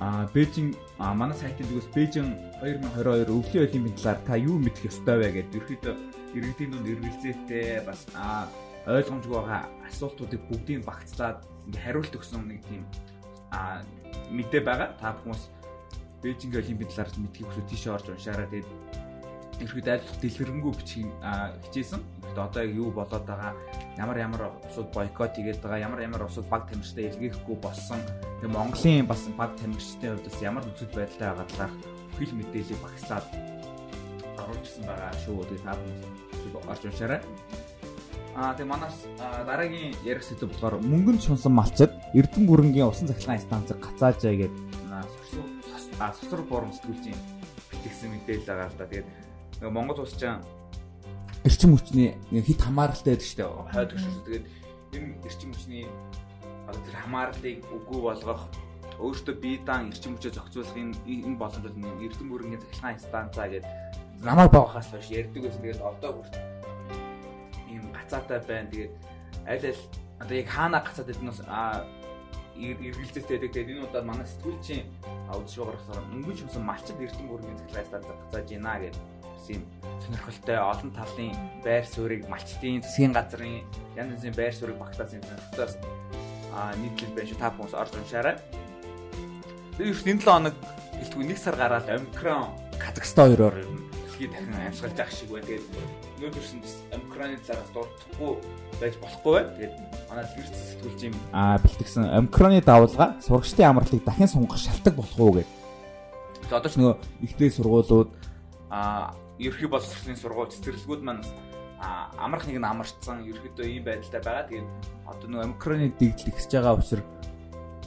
а 0.00 0.26
Бээжин 0.34 0.74
а 0.98 1.14
манай 1.14 1.36
сайтын 1.36 1.66
зүгээс 1.68 1.88
Бээжин 1.94 2.28
2022 2.62 3.30
өвлийн 3.30 3.64
олимпийн 3.68 3.96
талаар 3.96 4.20
та 4.26 4.34
юу 4.36 4.58
мэдэх 4.58 4.90
ёстой 4.90 5.16
вэ 5.18 5.28
гэдэг 5.32 5.54
ерөөдөө 5.54 5.94
иргэдийн 6.34 6.70
дунд 6.70 6.88
эргэлзээтэй 6.90 7.86
бас 7.86 8.06
а 8.14 8.48
ойлгомжгүй 8.86 9.34
байгаа 9.38 9.62
асуултуудыг 9.88 10.42
бүгдийг 10.50 10.84
багцлаад 10.84 11.46
хариулт 11.72 12.12
өгсөн 12.12 12.42
нэг 12.48 12.60
тийм 12.68 12.82
а 13.54 13.80
мэдээ 14.30 14.62
байгаа. 14.66 14.92
Та 15.00 15.14
хүмүүс 15.22 15.42
Бээжинг 16.22 16.56
олимпийн 16.56 16.90
талаар 16.90 17.10
мэдхийг 17.20 17.48
хүсвэл 17.48 17.70
тийшээ 17.70 17.94
орж 17.94 18.06
уншаараа 18.08 18.48
тэгээд 18.50 18.68
ерөөд 19.62 19.88
айлах 19.88 20.16
дэлгэрэнгүй 20.20 20.72
бичгийн 20.74 21.12
хичээсэн. 21.68 22.00
Одоо 22.34 22.64
юу 22.64 22.90
болоод 22.90 23.24
байгаа 23.28 23.52
ямар 23.98 24.18
ямар 24.18 24.42
усууд 24.68 24.88
бойкот 24.94 25.36
хийгээд 25.36 25.62
байгаа 25.62 25.84
ямар 25.86 26.00
ямар 26.02 26.22
усууд 26.26 26.48
баг 26.48 26.66
тамирчтай 26.70 27.10
илгээхгүй 27.10 27.56
болсон. 27.62 28.00
Тэгээ 28.42 28.54
Монголын 28.54 29.06
бас 29.06 29.22
баг 29.38 29.52
тамирчдын 29.60 30.18
хувьд 30.18 30.26
бас 30.28 30.38
ямар 30.42 30.62
нөхцөл 30.64 30.94
байдалтай 30.94 31.28
байгаа 31.30 31.46
талаар 31.50 31.72
бүхэл 32.14 32.36
мэдээллийг 32.38 32.80
багслаад 32.82 33.26
оруулсан 34.42 34.84
байгаа 34.88 35.12
шүү. 35.22 35.46
Тэгээ 35.46 35.66
та 35.66 35.78
бүхэн 35.78 36.70
орж 36.70 36.82
уншаарай. 36.90 37.20
Аа 38.34 38.54
тэгээ 38.58 38.72
манаас 38.72 38.98
дараагийн 39.46 39.94
ярих 40.02 40.26
сэдв 40.26 40.50
болохоор 40.50 40.82
мөнгөнд 40.82 41.22
шунсан 41.22 41.54
малчид 41.54 41.92
Эрдэнэ 42.18 42.48
гүрэнгийн 42.50 42.90
усан 42.90 43.06
цахилгаан 43.06 43.42
станцыг 43.46 43.78
гацаажаа 43.78 44.34
гэдэг 44.34 44.74
а 45.98 46.12
сусар 46.12 46.42
форум 46.48 46.72
сэтгүүлчийн 46.72 47.18
битгсэн 47.70 48.10
мэдээлэл 48.10 48.46
байгаа 48.46 48.68
л 48.68 48.78
да. 48.78 48.86
Тэгээд 48.86 49.70
Монгол 49.70 50.00
улс 50.02 50.14
чинь 50.18 50.42
эрчим 51.44 51.76
хүчний 51.76 52.16
хит 52.32 52.60
хамааралтай 52.64 53.14
байдаг 53.14 53.28
шүү 53.28 53.38
дээ. 53.44 53.52
Хойд 53.76 53.90
гүшүүс. 53.92 54.18
Тэгээд 54.24 54.46
энэ 54.96 55.08
эрчим 55.28 55.50
хүчний 55.52 55.84
тэр 56.72 56.96
хамаарлыг 57.04 57.60
үгүй 57.68 58.00
болгох 58.00 58.42
өөртөө 58.96 59.34
бие 59.44 59.60
даан 59.60 59.92
эрчим 59.92 60.16
хүчээ 60.16 60.40
зохицуулах 60.40 60.72
энэ 60.72 60.96
энэ 61.04 61.36
боломжууд 61.36 61.76
нь 61.76 61.84
Эрдэнэ 62.08 62.30
бүрэнгийн 62.32 62.62
захиргааны 62.64 63.04
станцаа 63.04 63.46
гэдэг 63.52 63.68
намайг 64.24 64.50
бавахаас 64.56 64.88
хойш 64.88 65.12
ярьдаг 65.12 65.42
байсан. 65.44 65.60
Тэгээд 65.60 65.84
одоо 65.84 66.10
хүрт 66.16 66.34
ийм 67.68 67.84
гацаатай 67.92 68.40
байна. 68.48 68.70
Тэгээд 68.72 68.92
аль 69.44 69.66
аль 69.68 69.82
одоо 70.24 70.36
яг 70.40 70.48
хаана 70.48 70.80
гацаад 70.80 71.06
байдг 71.12 71.22
нь 71.28 71.32
а 71.44 71.84
эргэлзээтэй 72.56 73.36
байдаг. 73.36 73.52
Тэгээд 73.52 73.72
энэ 73.76 73.84
удаад 73.84 74.06
манай 74.08 74.26
сэтгүүлчийн 74.32 74.88
аудиш 75.28 75.60
байгаарахаар 75.60 76.08
өнгөн 76.08 76.36
шимсэн 76.40 76.64
малчид 76.64 77.02
эрдэм 77.04 77.28
бүргийн 77.28 77.60
цахилгаан 77.68 78.04
зацааж 78.08 78.48
байна 78.48 78.80
гэдэг 78.80 79.13
юм 79.50 79.62
сонирхолтой 80.04 80.58
олон 80.58 80.90
талын 80.92 81.32
байр 81.64 81.84
суурийг 81.84 82.28
малчдын 82.28 82.82
засгийн 82.82 83.12
газрын 83.12 83.64
янз 83.96 84.20
бүрийн 84.20 84.36
байр 84.36 84.54
суурийг 84.54 84.78
багтаасан 84.78 85.22
сонирхолтой 85.22 86.14
а 86.54 86.72
нийтлэл 86.78 87.14
байна 87.14 87.28
шүү 87.28 87.38
та 87.38 87.50
бүхэн 87.50 87.80
орж 87.82 87.92
уншаарай. 87.98 88.36
Тэгээд 89.74 89.90
ер 89.90 90.14
нь 90.14 90.22
7 90.22 90.22
хоног 90.22 90.54
гэлтгүй 91.02 91.24
нэг 91.26 91.38
сар 91.38 91.56
гараад 91.58 91.90
омикрон 91.90 92.54
Казахстан 92.78 93.34
хоёроор 93.34 93.58
дэлхийд 93.58 94.30
дахин 94.30 94.54
амьсгалж 94.62 94.94
явах 94.94 95.10
шиг 95.10 95.30
байна. 95.34 95.46
Тэгээд 95.50 95.66
өнөөдөрсөн 96.14 96.60
омикроны 96.94 97.36
талаас 97.42 97.70
дурдахгүй 97.74 98.32
байж 98.78 98.94
болохгүй 99.02 99.32
байна. 99.34 99.50
Тэгээд 99.58 99.74
манай 100.06 100.24
гэрч 100.30 100.54
сэтгүүлчийн 100.54 101.14
аа 101.34 101.58
бэлтгэсэн 101.58 102.04
омикроны 102.22 102.62
давалгаа 102.62 103.10
сурагчдын 103.18 103.66
амралтыг 103.66 104.04
дахин 104.06 104.30
сунгах 104.30 104.62
шалтгаан 104.62 104.94
болох 104.94 105.18
уу 105.18 105.34
гэдэг. 105.34 105.50
Тэгээд 106.46 106.54
одоо 106.54 106.70
ч 106.70 106.74
нөгөө 106.78 106.94
ихтэй 107.26 107.50
сургуулиуд 107.50 108.10
аа 108.70 109.10
ерхий 109.38 109.68
боловсролын 109.68 110.18
сургууль 110.18 110.52
цэцэрлэгүүд 110.52 111.02
маань 111.02 111.24
амрах 112.18 112.46
нэг 112.46 112.58
нь 112.58 112.70
амарчсан 112.70 113.26
ерөөдөө 113.26 113.66
ийм 113.66 113.84
байдалтай 113.84 114.22
байгаа. 114.22 114.48
Тэгээд 114.48 114.68
одоо 115.10 115.26
нөгөө 115.28 115.44
омикроны 115.44 115.90
дэгдэл 115.98 116.30
ихсэж 116.30 116.52
байгаа 116.54 116.78
учраас 116.78 117.08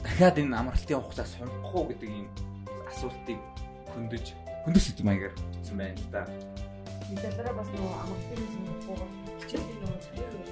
дахиад 0.04 0.36
энэ 0.38 0.58
амралтын 0.60 1.00
хугацаа 1.00 1.26
сунгах 1.26 1.74
уу 1.74 1.88
гэдэг 1.88 2.10
ийм 2.10 2.28
асуултыг 2.90 3.40
хөндөж 3.92 4.24
хөндөж 4.64 4.82
сэдв 4.84 5.04
маягаар 5.08 5.34
хэлсэн 5.34 5.76
байна 5.80 5.96
л 5.98 6.12
да. 6.12 6.22
Энэ 7.10 7.20
талаараа 7.24 7.54
бас 7.58 7.68
нөгөө 7.72 7.92
амралтын 8.02 8.48
сүнхгүйгээр 8.52 9.10
хичээлийн 9.40 9.78
нөгөө 9.82 10.00
цагаар 10.04 10.48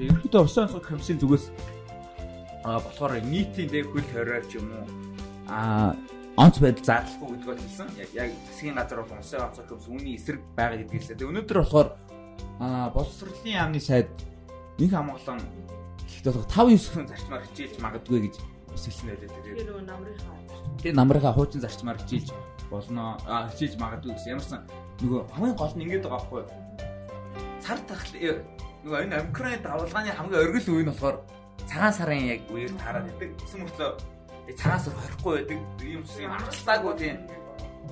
Ерөнхийдөө 0.00 0.42
усан 0.48 0.64
сул 0.64 0.80
комиссийн 0.80 1.20
зүгээс 1.20 1.52
а 2.64 2.80
болохоор 2.80 3.20
нийтийн 3.24 3.68
дээр 3.70 3.86
хөл 3.88 4.06
хориор 4.12 4.44
ч 4.46 4.60
юм 4.60 4.68
уу 4.72 4.86
а 5.48 5.96
онц 6.36 6.58
байдал 6.60 6.84
заарлахгүй 6.84 7.36
гэдгийг 7.36 7.60
хэлсэн. 7.60 7.88
Яг 7.98 8.10
яг 8.14 8.30
засгийн 8.48 8.76
газар 8.76 9.02
бол 9.02 9.18
усан 9.18 9.40
онцгой 9.44 9.66
комисс 9.66 9.88
үүний 9.88 10.14
эсрэг 10.16 10.40
байгаа 10.56 10.78
гэдгийг 10.78 11.00
хэлсэн. 11.00 11.16
Тэгээ 11.18 11.30
өнөөдөр 11.32 11.58
болохоор 11.60 11.88
а 12.60 12.90
боловсролын 12.94 13.48
яамны 13.48 13.80
сайд 13.80 14.08
их 14.78 14.92
хамгаалан 14.92 15.40
ихтэй 16.06 16.32
5 16.32 16.48
9 16.48 16.94
хүн 16.94 17.08
зарчмаар 17.08 17.42
хичээлж 17.48 17.76
магадгүй 17.80 18.18
гэж 18.28 18.34
хэлсэн 18.76 19.06
байлээ. 19.08 19.28
Тэгээ 19.28 19.66
нөгөө 19.68 19.84
намрынхаа 19.88 20.40
Тэгээ 20.80 20.96
намрынхаа 20.96 21.34
хуучин 21.36 21.60
зарчмаар 21.60 21.98
хичээлж 22.00 22.32
болно. 22.70 23.18
А 23.26 23.48
хичээж 23.52 23.76
магадгүй 23.76 24.14
гэсэн. 24.16 24.32
Ямарсан 24.36 24.60
нөгөө 25.00 25.20
хамгийн 25.34 25.56
гол 25.56 25.74
нь 25.76 25.84
ингэдэг 25.84 26.08
байгаа 26.08 26.20
байхгүй 26.20 26.40
юу? 26.40 26.50
Цар 27.60 27.78
тахал 27.84 28.12
нөгөө 28.84 29.00
энэ 29.04 29.16
омикроны 29.20 29.58
давлгааны 29.60 30.10
хамгийн 30.16 30.40
оргил 30.40 30.68
үе 30.72 30.84
нь 30.84 30.90
болохоор 30.92 31.16
цагаан 31.70 31.94
сарын 31.94 32.26
яг 32.26 32.42
үеэр 32.50 32.74
таарад 32.82 33.06
идэг. 33.14 33.30
Гэсэн 33.38 33.62
мөртлөө 33.62 33.90
цагаан 34.58 34.82
сар 34.82 34.94
хорихгүй 34.98 35.34
байдаг. 35.38 35.58
Ийм 35.86 36.02
шиг 36.02 36.26
юм 36.26 36.34
авчлаагүй 36.34 36.94
тийм. 36.98 37.16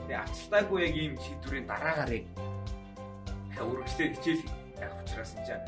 Тэгээ 0.02 0.18
авчлаагүй 0.18 0.78
яг 0.82 0.94
ийм 0.98 1.14
шийдвэрийн 1.22 1.66
дараагаар 1.70 2.12
яг 2.18 2.26
үргэлжлээ 3.62 4.08
хичээл 4.18 4.42
яг 4.82 4.92
учраас 4.98 5.30
энэ 5.38 5.46
чинь 5.46 5.62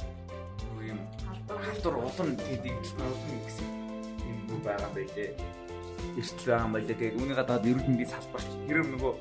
нөгөө 0.67 0.85
юм 0.91 1.01
халдвар 1.47 1.97
улам 2.03 2.31
тэдэг 2.35 2.75
улам 2.99 3.39
гэсэн 3.47 3.69
юм 4.27 4.39
юу 4.51 4.61
байгаа 4.67 4.91
байлээ. 4.91 5.31
Эрсдэл 6.19 6.51
байгаа 6.51 6.67
юм 6.67 6.75
байлээ. 6.75 6.99
Тэгээд 6.99 7.19
үүнийгээ 7.23 7.47
доод 7.47 7.69
эрүүл 7.71 7.87
мэндийн 7.87 8.11
салбарч 8.11 8.49
хэрэг 8.67 8.89
нөгөө 8.91 9.13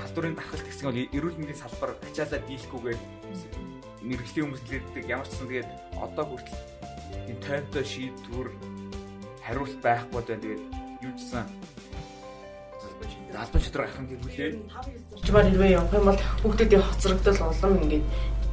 халдварын 0.00 0.36
дархалт 0.40 0.66
гэсэн 0.72 0.86
бол 0.88 1.00
эрүүл 1.04 1.36
мэндийн 1.36 1.60
салбар 1.60 1.90
ачаалаа 2.00 2.40
дийлэхгүйгээр 2.48 3.00
мэрэгжлийн 4.04 4.44
хүмүүс 4.48 4.64
хэлдэг 4.68 5.04
ямар 5.08 5.28
ч 5.28 5.32
сан 5.36 5.48
тэгээд 5.48 5.68
одоо 5.96 6.24
хүртэл 6.28 6.83
энэ 7.28 7.42
тоймтой 7.44 7.84
шийдвэр 7.84 8.48
хариулт 9.44 9.76
байхгүй 9.82 10.22
байна 10.22 10.42
тэгээд 10.42 10.62
юу 11.04 11.12
гэсэн 11.16 11.46
албан 13.34 13.62
шийдвэр 13.62 13.84
гаргах 13.84 14.10
юм 14.14 14.22
хэлээ. 14.22 14.52
Чимаар 15.24 15.46
хэрвээ 15.50 15.74
явах 15.74 15.94
юм 15.94 16.06
бол 16.08 16.20
хүүхдүүдийн 16.42 16.84
хоцрогдол 16.86 17.40
улам 17.50 17.72
ингээд 17.82 18.06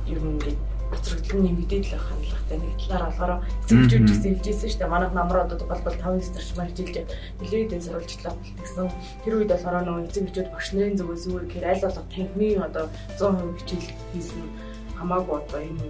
ер 0.10 0.20
нь 0.20 0.32
ингээд 0.36 0.60
хоцрогдол 0.92 1.42
нэмэгдээд 1.46 1.86
л 1.86 1.94
байх 1.96 2.06
хандлагатай 2.10 2.58
нэг 2.60 2.74
талаар 2.82 3.06
болохоор 3.08 3.34
эцэгчүүд 3.64 4.04
гэсэн 4.10 4.32
хэлжсэн 4.36 4.70
шүү 4.70 4.80
дээ. 4.82 4.92
Манайх 4.92 5.14
намраа 5.16 5.44
одоо 5.46 5.68
болбол 5.70 5.98
5 6.02 6.28
старч 6.28 6.50
маар 6.58 6.70
хичээлж 6.74 6.98
нэлээд 7.40 7.74
энэ 7.78 7.86
сурвалжлаа 7.86 8.34
болтгсон. 8.36 8.90
Тэр 9.24 9.34
үед 9.38 9.52
болохоор 9.54 9.76
нөгөө 9.86 10.06
эцэгчүүд 10.10 10.48
багш 10.52 10.68
нарын 10.74 11.00
зүгээс 11.00 11.26
үү 11.30 11.40
гэхээр 11.48 11.70
аль 11.72 11.84
болох 11.86 12.08
танхимын 12.12 12.66
одоо 12.68 12.86
100% 13.16 13.60
хичээл 13.62 13.88
хийсэн 14.12 14.44
хамаагүй 15.02 15.38
одоо 15.42 15.62
энэ 15.66 15.88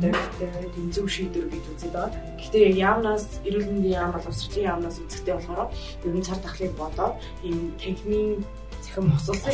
дөрөвтэй 0.00 0.50
тэнцүү 0.74 1.06
шийдвэр 1.08 1.48
гэж 1.52 1.64
үзээд 1.72 1.94
байгаа. 1.94 2.12
Гэхдээ 2.40 2.66
яамнаас 2.80 3.24
эрүүл 3.44 3.68
мэндийн 3.68 3.96
яам 4.00 4.12
боловсролын 4.16 4.68
яамнаас 4.72 4.96
үзэхдээ 5.04 5.34
болохоор 5.36 5.70
ер 6.08 6.14
нь 6.16 6.26
цар 6.26 6.38
тахлыг 6.40 6.72
бодоод 6.80 7.14
энэ 7.44 7.64
техникийн 7.78 8.40
цахим 8.84 9.06
хосолсон 9.12 9.52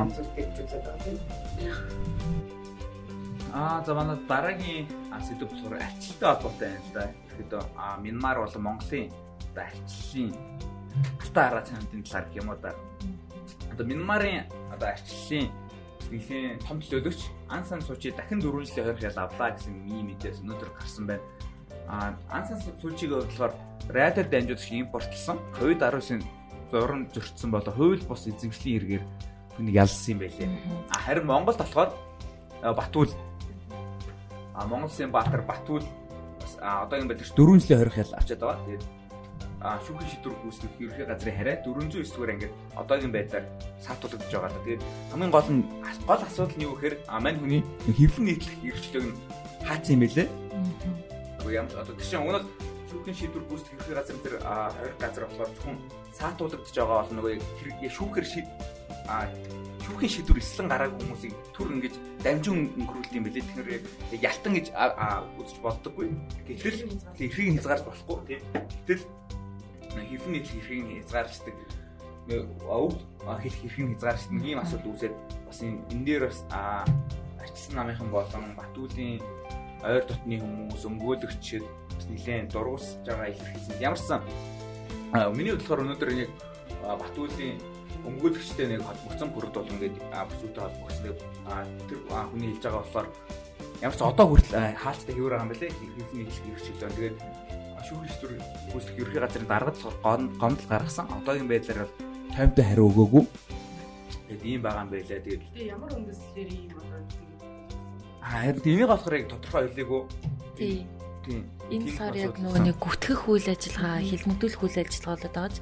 юм 0.00 0.10
зүйлтэй 0.12 0.44
гэж 0.44 0.56
үзээд 0.62 0.84
байгаа 0.84 1.04
тийм. 1.04 1.18
Аа 3.52 3.84
за 3.84 3.92
манай 3.94 4.16
дараагийн 4.28 4.86
сэдв 5.26 5.48
болохоор 5.48 5.74
арчлалтай 5.76 6.28
холбоотой 6.32 6.68
юм 6.72 6.84
л 6.84 6.92
да. 6.96 7.04
Тэгэхэд 7.28 7.52
а 7.76 7.96
Мянмар 8.04 8.36
болон 8.40 8.62
Монголын 8.62 9.08
арчлалын 9.56 10.30
алтан 11.20 11.44
хараа 11.44 11.64
цаануудын 11.68 12.02
талаар 12.04 12.26
юм 12.40 12.48
уу 12.48 12.58
да. 12.64 12.72
Одоо 13.72 13.84
Мянмарын 13.86 14.44
одоо 14.72 14.88
арчлалын 14.88 15.48
нэлийн 16.12 16.60
том 16.60 16.78
төлөөлөгч 16.78 17.20
Ан 17.48 17.64
Сан 17.64 17.80
Сучи 17.80 18.12
дахин 18.12 18.44
4 18.44 18.68
жилийн 18.68 18.86
хойр 18.92 19.00
хял 19.00 19.24
авлаа 19.24 19.50
гэсэн 19.56 19.74
ийм 19.88 20.12
мэдээс 20.12 20.44
өнөөдөр 20.44 20.70
гарсан 20.76 21.04
байна. 21.08 21.24
А 21.88 22.14
Ан 22.28 22.44
Сан 22.44 22.60
Сучиг 22.80 23.10
болохоор 23.16 23.56
радио 23.88 24.24
дамжуулж 24.28 24.68
импортлсон 24.70 25.38
COVID-19-ийн 25.56 26.22
зурн 26.70 27.08
зөрчсөн 27.12 27.50
болоо 27.50 27.72
хууль 27.72 28.04
бус 28.04 28.28
эзэмшлийн 28.28 28.76
хэрэгээр 28.76 29.04
хүнийг 29.56 29.76
ялсан 29.76 30.12
юм 30.14 30.18
байлээ. 30.20 30.48
А 30.92 30.96
харин 31.00 31.26
Монголд 31.26 31.58
болохоор 31.58 31.90
Батүл 32.62 33.10
а 34.54 34.66
Монголын 34.66 35.10
Баатар 35.10 35.42
Батүл 35.42 35.84
одоо 36.60 36.98
юм 36.98 37.08
байдаг 37.08 37.26
4 37.26 37.60
жилийн 37.60 37.80
хойр 37.80 37.92
хял 37.92 38.14
авчаад 38.14 38.40
байгаа. 38.40 38.64
Тэгээд 38.66 38.84
шүүхийн 39.62 40.10
шийдвэр 40.10 40.34
гүйцэтгэх 40.42 40.82
ерөнхий 40.82 41.06
газрын 41.06 41.36
хараа 41.38 41.56
409 41.62 42.02
дугаар 42.10 42.32
ангид 42.34 42.52
одоогийн 42.74 43.14
байдлаар 43.14 43.44
саатуулагдж 43.78 44.32
байгаа 44.34 44.50
л 44.50 44.56
да. 44.58 44.64
Тэгээд 44.66 44.82
хамгийн 45.10 45.32
гол 45.32 45.50
нь 45.54 45.62
гол 46.06 46.22
асуудал 46.26 46.56
нь 46.58 46.66
юу 46.66 46.74
гэхээр 46.74 46.96
мань 47.22 47.38
хүний 47.38 47.62
хэвлэн 47.86 48.26
нийтлэх 48.26 48.54
эрхчлөг 48.66 49.04
нь 49.06 49.18
хаацсан 49.62 49.94
юм 49.94 50.02
бэлээ. 50.02 50.28
Уу 51.46 51.50
ямар 51.54 51.78
одоо 51.78 51.94
тийш 51.94 52.10
өнөө 52.10 52.42
шүүхийн 52.90 53.16
шийдвэр 53.16 53.44
гүйцэтгэх 53.46 53.78
ерөнхий 53.78 53.96
газрын 53.96 54.22
тэр 54.26 54.34
20 54.42 54.98
газар 54.98 55.24
болохоор 55.30 55.50
зөвхөн 55.54 55.78
саатуулагдж 56.18 56.74
байгаа 56.74 56.98
бол 57.06 57.14
нөгөө 57.16 57.32
шүүхэр 57.86 58.26
шүүхийн 59.82 60.12
шийдвэр 60.14 60.38
эслэн 60.38 60.68
гараагүй 60.70 60.98
хүмүүсийг 61.02 61.34
түр 61.56 61.68
ингэж 61.74 61.94
дамжин 62.22 62.70
өнгөрүүлдэг 62.78 63.18
юм 63.18 63.26
билээ. 63.26 63.44
Тэгэхээр 63.50 64.22
ялтан 64.22 64.52
гэж 64.54 64.66
үзэж 65.42 65.58
болдоггүй. 65.58 66.06
Гэтэл 66.46 66.86
эрхийг 67.18 67.48
хязгаарч 67.58 67.82
болохгүй 67.82 68.18
тийм. 68.30 68.42
Гэтэл 68.86 69.02
хэвлэн 70.00 70.32
нийтлэх 70.32 70.58
эрхийг 70.62 71.04
хязгаарлаждаг 71.04 71.56
өв 72.28 72.94
хэлэх 73.26 73.60
хэрхэн 73.60 73.92
хязгаарч 73.98 74.22
нэг 74.30 74.44
ийм 74.46 74.60
асуудал 74.62 74.94
үүсээд 74.94 75.14
бас 75.46 75.58
энэ 75.62 76.04
дээр 76.06 76.30
бас 76.30 76.40
арчилсан 77.42 77.74
намынхан 77.76 78.08
болон 78.14 78.44
Батүлийн 78.54 79.18
ойр 79.82 80.04
дотны 80.06 80.38
хүмүүс 80.38 80.82
өмгөөлөгчд 80.86 81.66
бас 81.66 82.06
нэлээд 82.06 82.54
дургуусж 82.54 83.02
байгаа 83.02 83.34
илэрхийлсэн. 83.34 83.82
Ямарсан 83.82 84.22
миний 85.34 85.52
бодлохоор 85.52 85.82
өнөөдөр 85.82 86.10
нэг 86.14 86.30
Батүлийн 86.86 87.58
өмгөөлөгчтэй 88.06 88.66
нэг 88.70 88.86
холбогдсон 88.86 89.28
бүрд 89.34 89.54
бол 89.58 89.72
ингээд 89.74 89.96
бүсүүтэй 89.98 90.62
холбогдсон. 90.62 91.18
Тэр 91.90 91.98
хүний 92.30 92.48
хэлж 92.54 92.62
байгаа 92.62 92.82
болохоор 92.86 93.08
ямар 93.82 93.96
ч 93.98 94.00
одоо 94.02 94.26
хүртэл 94.30 94.78
хаалттай 94.78 95.14
хэвээр 95.14 95.34
байгаа 95.34 95.42
юм 95.42 95.50
байна 95.50 95.62
лээ. 95.62 95.74
Хэлний 95.74 96.26
хэлж 96.30 96.46
ирчихлээ. 96.54 96.90
Тэгээд 96.94 97.16
шийдвэр 98.08 98.32
гүйцэтгэх 98.72 99.00
ерхий 99.02 99.20
газрын 99.20 99.48
даргад 99.48 99.76
гомдол 100.40 100.68
гаргасан. 100.68 101.06
Одоогийн 101.20 101.48
байдлаар 101.48 101.84
бол 101.84 101.94
50-тай 102.36 102.64
хариу 102.64 102.88
өгөөгүй. 102.88 103.24
Тэгээд 104.28 104.42
ийм 104.48 104.60
байгаа 104.62 104.82
юм 104.84 104.90
байлаа. 104.92 105.20
Тэгээд 105.20 105.42
ямар 105.68 105.90
үндэслэлээр 105.92 106.48
ийм 106.52 106.70
одоо 106.80 107.00
Аа 108.22 108.46
харин 108.46 108.62
энийг 108.62 108.88
болохоор 108.88 109.14
яг 109.18 109.28
тодорхой 109.28 109.68
хэлээгүй. 109.68 110.02
Тийм. 110.56 110.86
Тийм. 111.26 111.42
Энэ 111.70 111.86
болохоор 111.86 112.16
яг 112.18 112.34
нөгөө 112.42 112.62
нэг 112.66 112.76
гүтгэх 112.82 113.22
үйл 113.30 113.46
ажиллагаа, 113.46 114.02
хилмигдүүлэх 114.02 114.60
үйл 114.66 114.78
ажиллагаа 114.82 115.14
болоод 115.14 115.36
байгааз 115.36 115.56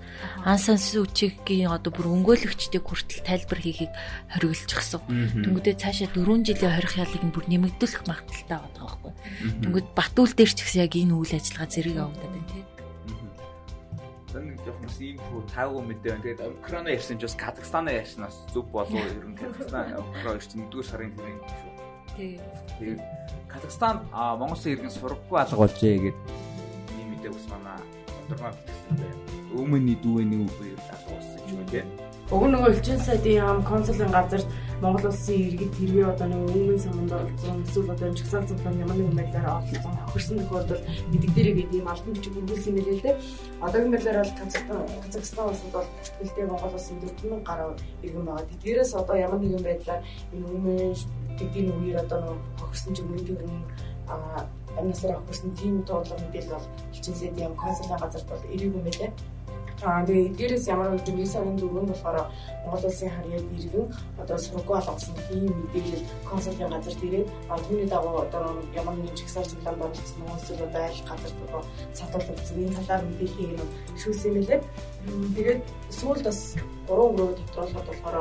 ан 0.49 0.59
сан 0.59 0.79
сүчигийн 0.81 1.69
одоо 1.69 1.93
бүр 1.93 2.09
өнгөөлөгчдийг 2.17 2.85
хүртэл 2.89 3.23
тайлбар 3.27 3.61
хийхийг 3.61 3.93
хориглочихсон. 4.33 5.05
Тэнгүүдээ 5.45 5.77
цаашаа 5.77 6.09
4 6.17 6.47
жилийн 6.47 6.75
хорих 6.75 6.95
ялыг 6.97 7.23
бүр 7.31 7.47
нэмэгдүүлэх 7.47 8.03
магадaltaй 8.09 8.49
байгаа 8.49 8.81
байхгүй. 8.81 9.13
Тэнгүүд 9.61 9.89
Батүл 9.93 10.33
дээр 10.33 10.51
ч 10.51 10.59
гэсэн 10.65 10.83
яг 10.89 10.95
энэ 10.97 11.15
үйл 11.15 11.33
ажиллагаа 11.37 11.69
зэрэг 11.69 11.95
явагдаад 12.01 12.33
байна 12.33 12.49
тийм. 12.49 12.67
Тэр 14.31 14.45
нэг 14.47 14.59
жоох 14.63 14.79
бас 14.79 14.97
ийм 15.03 15.19
хүү 15.19 15.41
таагүй 15.51 15.83
мэдээ 15.91 16.11
байна. 16.11 16.25
Тэгээд 16.27 16.41
Украина 16.63 16.89
ярьсан 16.95 17.19
ч 17.19 17.23
бас 17.27 17.37
Казахстанаа 17.39 17.95
ярьсан 17.99 18.23
бас 18.27 18.37
зүг 18.55 18.67
болов? 18.71 18.95
Ер 18.95 19.27
нь 19.27 19.35
Казахстан 19.35 19.99
Украина 19.99 20.39
чинь 20.39 20.67
1-р 20.71 20.87
сарын 20.87 21.13
тэрийн 21.19 21.43
шүү. 21.45 21.80
Тэгээд 22.21 23.01
Казахстан 23.49 24.05
Монгол 24.13 24.55
улсын 24.55 24.73
иргэн 24.77 24.93
сургаггүй 24.95 25.39
алга 25.41 25.57
болжээ 25.57 25.97
гэд 26.05 26.17
ийм 27.01 27.07
мэдээ 27.17 27.33
ус 27.33 27.47
манай 27.51 27.81
тодорхой 28.29 28.53
бичсэн 28.67 28.95
байна. 29.01 29.19
Өмнөний 29.57 29.97
дүүний 30.05 30.41
үгээр 30.47 30.81
алга 30.95 31.11
болсон 31.17 31.41
юм 31.51 31.63
тийм. 31.73 31.87
Уг 32.31 32.45
нөгөө 32.47 32.71
элчин 32.77 33.01
сайдын 33.03 33.41
яам 33.43 33.59
консулын 33.67 34.13
газарт 34.15 34.47
Монгол 34.81 35.13
улсын 35.13 35.37
иргэд 35.37 35.75
хэрвээ 35.77 36.07
одоо 36.09 36.27
нэг 36.33 36.41
өмнө 36.57 36.79
саманд 36.81 37.13
оролцсон 37.13 37.61
эсвэл 37.69 37.93
одоо 37.93 38.09
чагсаал 38.17 38.49
цуглаан 38.49 38.81
ямар 38.81 38.97
нэгэн 38.97 39.19
байдлаар 39.21 39.47
оролцсон 39.61 39.97
хохирсон 40.09 40.39
тохиолдолд 40.41 40.85
мэддэг 41.13 41.33
дээрээ 41.37 41.57
гэдэг 41.61 41.77
ийм 41.77 41.89
албан 41.93 42.13
бичиг 42.17 42.35
өгүүлсэн 42.41 42.73
юм 42.73 42.85
лээ 42.89 42.97
л 42.97 43.05
дээ. 43.05 43.17
Одоогийн 43.61 43.93
байдлаар 43.93 44.19
бол 44.25 44.37
Казахстан 45.05 45.47
улсад 45.53 45.73
бол 45.77 45.89
хэлтэй 46.17 46.45
Монгол 46.49 46.77
улсын 46.81 46.97
4000 46.97 47.45
гаруй 47.45 47.73
иргэн 48.05 48.25
байгаа. 48.25 48.49
Тэдгээрээс 48.49 48.93
одоо 48.97 49.17
ямар 49.21 49.41
нэгэн 49.45 49.65
байдлаар 49.69 50.01
энэ 50.33 50.49
өмнө 50.49 50.75
тэдний 51.37 51.75
үеэр 51.77 51.99
одоо 52.05 52.19
нэг 52.25 52.41
хохирсон 52.57 52.93
ч 52.97 52.99
уу 53.05 53.21
тэр 53.21 53.41
а 54.09 54.49
амнасаар 54.81 55.21
хохирсон 55.21 55.51
тийм 55.61 55.75
дуудлага 55.85 56.25
мэдээлэл 56.25 56.57
бол 56.57 56.67
хичээсэд 56.95 57.37
юм 57.37 57.55
консулын 57.61 58.01
газарт 58.01 58.29
бол 58.33 58.45
ирээгүй 58.55 58.83
мэлээ. 58.83 59.11
Аа 59.81 60.05
тэгээ 60.05 60.29
эдгээрээс 60.29 60.69
ямар 60.69 60.93
нэг 60.93 61.09
юм 61.09 61.25
сарын 61.25 61.57
дөрөв 61.57 61.89
болохоор 61.89 62.29
Монгол 62.69 62.85
улсын 62.85 63.09
харьяа 63.17 63.41
иргэн 63.41 63.89
одоо 64.21 64.37
сургуу 64.37 64.77
болгосон 64.77 65.17
тийм 65.25 65.49
мэдээлэл 65.49 66.05
консулын 66.29 66.69
газарт 66.69 67.01
ирээд 67.01 67.29
а 67.49 67.57
түүний 67.65 67.89
дагуу 67.89 68.21
одоо 68.21 68.61
ямар 68.77 68.95
нэгэн 69.01 69.17
чигсаар 69.17 69.49
цуглаан 69.49 69.81
болцсон 69.81 70.21
хүмүүс 70.21 70.47
одоо 70.53 70.83
айл 70.85 71.01
газарт 71.09 71.39
одоо 71.49 71.63
сатуулагдсан 71.97 72.61
энэ 72.61 72.77
талаар 72.77 73.03
мэдээлэл 73.09 73.57
юм 73.57 73.69
шүүсэн 73.97 74.33
мэлээ. 74.37 74.61
Тэгээд 75.37 75.61
сүүлд 75.97 76.25
бас 76.29 76.41
3 76.85 77.01
өрөө 77.01 77.31
тодруулахад 77.41 77.89
болохоор 77.89 78.17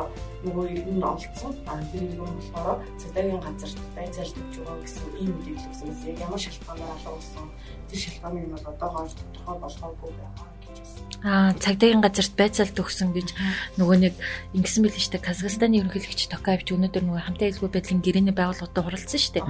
нөгөө 0.47 0.65
иргэн 0.71 1.03
олцсон. 1.11 1.51
А 1.67 1.75
тэр 1.91 2.07
иргэн 2.07 2.35
болохоор 2.39 2.79
цагдаагийн 3.01 3.43
газарт 3.43 3.79
байцаалт 3.99 4.39
өгч 4.39 4.55
байгаа 4.63 4.79
гэсэн 4.79 5.07
ийм 5.19 5.31
мэдээлэл 5.35 5.67
өгсөн. 5.67 6.23
Ямар 6.23 6.39
шалтгаанаар 6.39 6.95
алга 6.95 7.11
болсон 7.19 7.47
тэр 7.91 7.99
шалтгааныг 7.99 8.45
нь 8.47 8.53
бол 8.55 8.69
одоогоор 8.71 9.11
тодорхой 9.11 9.57
болгоогүй 9.59 10.11
байгаа 10.15 10.58
Аа 11.19 11.51
цагдаагийн 11.59 11.99
газарт 11.99 12.33
байцаалт 12.39 12.79
өгсөн 12.79 13.11
гэж 13.11 13.35
нөгөө 13.75 13.97
нэг 14.07 14.15
ингэсэн 14.55 14.87
байл 14.87 14.95
дээ. 14.95 15.19
Казахстаны 15.19 15.83
ерөнхийлөгч 15.83 16.31
Токаевч 16.31 16.71
өнөөдөр 16.71 17.03
нөгөө 17.03 17.23
хамтаа 17.27 17.47
хэлгүй 17.51 17.69
байдлын 17.75 17.99
гэрээний 17.99 18.35
байгууллагатай 18.35 18.83
хуралцсан 18.87 19.19
дээ. 19.35 19.43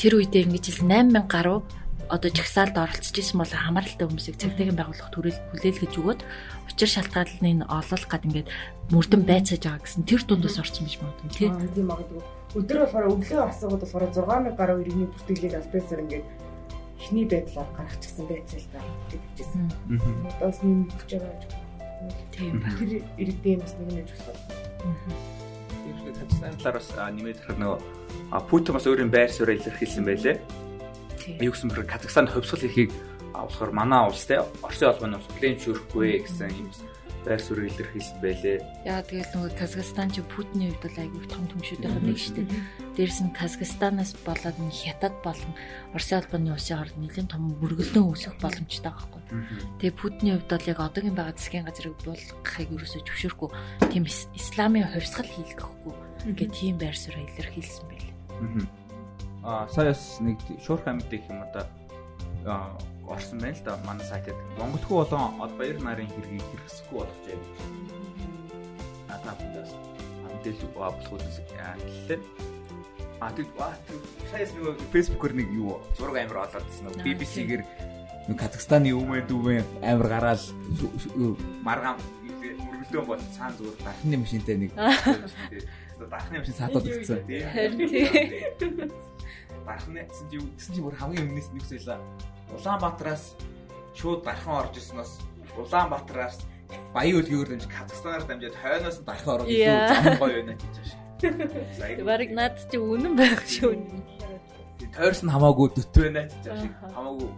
Тэр 0.00 0.12
үедээ 0.16 0.48
ингэж 0.48 0.64
ил 0.72 0.80
8000 0.88 1.28
гаруй 1.28 1.60
одоо 2.08 2.30
жагсаалд 2.32 2.76
оролцож 2.76 3.16
исэн 3.16 3.38
бол 3.40 3.52
хамааралтай 3.52 4.06
хүмүүсийг 4.08 4.36
цагдаагийн 4.36 4.76
байгууллага 4.76 5.12
төрөл 5.12 5.38
хүлээлгэж 5.52 5.92
өгөөд 6.00 6.20
учир 6.68 6.88
шалтгааллыг 6.88 7.64
олох 7.68 8.04
гад 8.08 8.24
ингээд 8.28 8.48
мөрдөн 8.92 9.22
байцааж 9.24 9.62
байгаа 9.64 9.84
гэсэн 9.84 10.04
тэр 10.04 10.22
дундаас 10.28 10.60
орсон 10.60 10.84
гэж 10.88 10.96
тий. 11.32 11.48
Тийм 11.48 11.88
магадгүй. 11.88 12.20
Өдөр 12.52 12.78
болохоор 12.84 13.06
өглөө 13.16 13.40
асуугаад 13.48 13.82
болохоор 13.84 14.04
6000 14.12 14.56
гаруй 14.60 14.76
иргэний 14.84 15.08
бүртгэлийг 15.08 15.54
албаасаар 15.56 16.04
ингээд 16.04 16.24
эхний 17.02 17.26
байдлаар 17.26 17.66
гаргачихсан 17.74 18.26
байцаалтай 18.30 18.82
гэжсэн. 19.36 19.66
Одоос 20.38 20.62
нэм 20.62 20.86
өгч 20.86 21.10
байгаа 21.18 21.34
гэж. 21.42 21.52
Тийм 22.30 22.54
ба. 22.62 22.68
Тэр 22.78 23.02
иргэдийн 23.18 23.58
бас 23.58 23.74
нэг 23.82 23.90
нэж 23.90 24.08
болох. 24.22 24.38
Иргэд 25.90 26.16
Казахстан 26.22 26.54
талаараас 26.62 26.88
нэмээд 26.94 27.38
харах 27.42 27.58
нөгөө 27.58 28.46
Путин 28.46 28.74
бас 28.78 28.86
өөрийн 28.86 29.10
байр 29.10 29.30
суурь 29.34 29.58
илэрхийлсэн 29.58 30.06
байлээ. 30.06 30.36
Юу 31.42 31.52
гэсэн 31.52 31.68
бэр 31.74 31.84
Казахстанд 31.90 32.30
хөвсгөл 32.30 32.70
хийхийг 32.70 32.90
болохоор 33.34 33.72
манай 33.74 34.06
улс 34.06 34.24
те 34.26 34.42
Оросын 34.62 34.94
холбооны 34.94 35.18
ус 35.18 35.28
хүлээмжшөөрөхгүй 35.34 36.22
гэсэн 36.22 36.50
юм 36.54 36.70
байр 37.22 37.40
суурь 37.40 37.66
илэрхийлсэн 37.70 38.18
байлээ. 38.18 38.58
Яа 38.84 39.02
тэгэл 39.06 39.32
нөгөө 39.34 39.52
Казахстан 39.58 40.10
ч 40.10 40.20
Путиний 40.26 40.74
хувьд 40.74 40.84
бол 40.86 40.98
айгүй 41.02 41.24
том 41.30 41.44
төмшүүдийн 41.50 42.02
нэг 42.02 42.18
шүү 42.18 42.34
дээ. 42.42 42.48
Дээрс 42.98 43.18
нь 43.22 43.34
Казахстанаас 43.34 44.12
болоод 44.26 44.58
нь 44.58 44.74
Хятад 44.74 45.14
болон 45.22 45.52
Оросын 45.94 46.18
албаны 46.18 46.52
улсын 46.52 46.76
хооронд 46.82 46.98
нэлээд 46.98 47.30
том 47.30 47.42
мөргөлдөн 47.62 48.04
үүсэх 48.10 48.36
боломжтой 48.42 48.92
байхгүй. 48.92 49.22
Тэгээ 49.78 49.98
Путиний 49.98 50.34
хувьд 50.36 50.50
бол 50.50 50.70
яг 50.70 50.78
одоогийн 50.82 51.16
байгаа 51.16 51.34
засгийн 51.38 51.66
газрыг 51.66 51.96
болгохыг 52.02 52.68
ерөөсөө 52.74 53.02
зөвшөөрөхгүй. 53.06 53.50
Тийм 53.88 54.04
исламын 54.10 54.90
хувьсгал 54.90 55.30
хийлгэхгүй 55.30 55.94
гэх 56.36 56.50
тийм 56.54 56.76
байр 56.78 56.96
суурь 56.98 57.22
илэрхийлсэн 57.22 57.84
байлээ. 57.86 58.14
Аа 59.42 59.66
саяас 59.70 60.22
нэг 60.22 60.38
шуурхай 60.62 60.94
мэдээ 60.94 61.26
юм 61.30 61.42
одоо 61.42 61.66
орсон 63.12 63.38
байна 63.38 63.56
л 63.56 63.64
да 63.64 63.76
манай 63.84 64.06
сайтад. 64.08 64.36
Монголгүй 64.58 64.96
болон 65.04 65.40
од 65.40 65.52
баяр 65.60 65.78
нарын 65.84 66.08
хэргийг 66.08 66.44
хэрэгсэхгүй 66.50 66.96
болгож 66.98 67.24
байна. 67.28 67.46
Ата 69.12 69.30
бүдээс 69.38 69.72
мэдээлэл 70.32 70.72
болох 70.74 71.12
үс 71.12 71.38
гэлээ. 71.46 72.20
А 73.22 73.30
тэг 73.30 73.46
саяас 74.32 74.50
нэг 74.58 74.82
фэйсбүүкээр 74.90 75.34
нэг 75.38 75.48
юу 75.54 75.78
зураг 75.94 76.16
амир 76.18 76.42
олоодсэн 76.42 76.90
нэг 76.90 77.06
BBC-гэр 77.06 77.62
нэг 78.26 78.36
Казахстаны 78.38 78.90
өвөө 78.90 79.30
дүүвэн 79.30 79.62
амир 79.78 80.08
гараал 80.10 80.42
маргаан 81.62 82.02
мөргөлдөөн 82.02 83.06
бол 83.06 83.22
цаана 83.30 83.54
зүгээр 83.62 83.78
дархны 83.86 84.16
машинтай 84.18 84.56
нэг 84.58 84.74
дархны 84.74 86.42
машин 86.42 86.56
саатаад 86.58 86.86
өгсөн. 86.90 87.22
Тийм. 87.30 88.90
Дархны 89.62 90.02
гэсэн 90.02 90.26
чи 90.26 90.36
юу 90.42 90.46
гэсэн 90.58 90.72
чи 90.74 90.80
бүр 90.82 90.94
хамгийн 90.98 91.30
өмнөөс 91.30 91.48
нэг 91.54 91.64
зүйлээ 91.70 92.02
Улаанбаатараас 92.56 93.36
шууд 93.94 94.24
дархан 94.24 94.54
орж 94.60 94.76
ирснээс 94.76 95.12
Улаанбаатараас 95.58 96.38
Баян 96.94 97.20
үлгийгээр 97.20 97.48
дамж 97.52 97.66
Казахстанаар 97.68 98.24
дамжаад 98.24 98.56
хойноос 98.56 98.96
нь 99.00 99.06
дархан 99.08 99.32
ороод 99.34 99.48
илүү 99.48 99.76
зам 99.88 100.04
гоё 100.20 100.34
байна 100.40 100.54
гэж 100.60 100.74
байна. 101.80 102.04
Бараг 102.08 102.30
над 102.32 102.54
чи 102.70 102.76
үнэн 102.76 103.14
байх 103.16 103.40
шүү. 103.44 103.76
Тойрс 104.96 105.20
нь 105.24 105.32
хамаагүй 105.32 105.68
дөт 105.76 105.92
байна 105.96 106.22
гэж 106.28 106.44
шиг 106.60 106.72
хамаагүй 106.96 107.28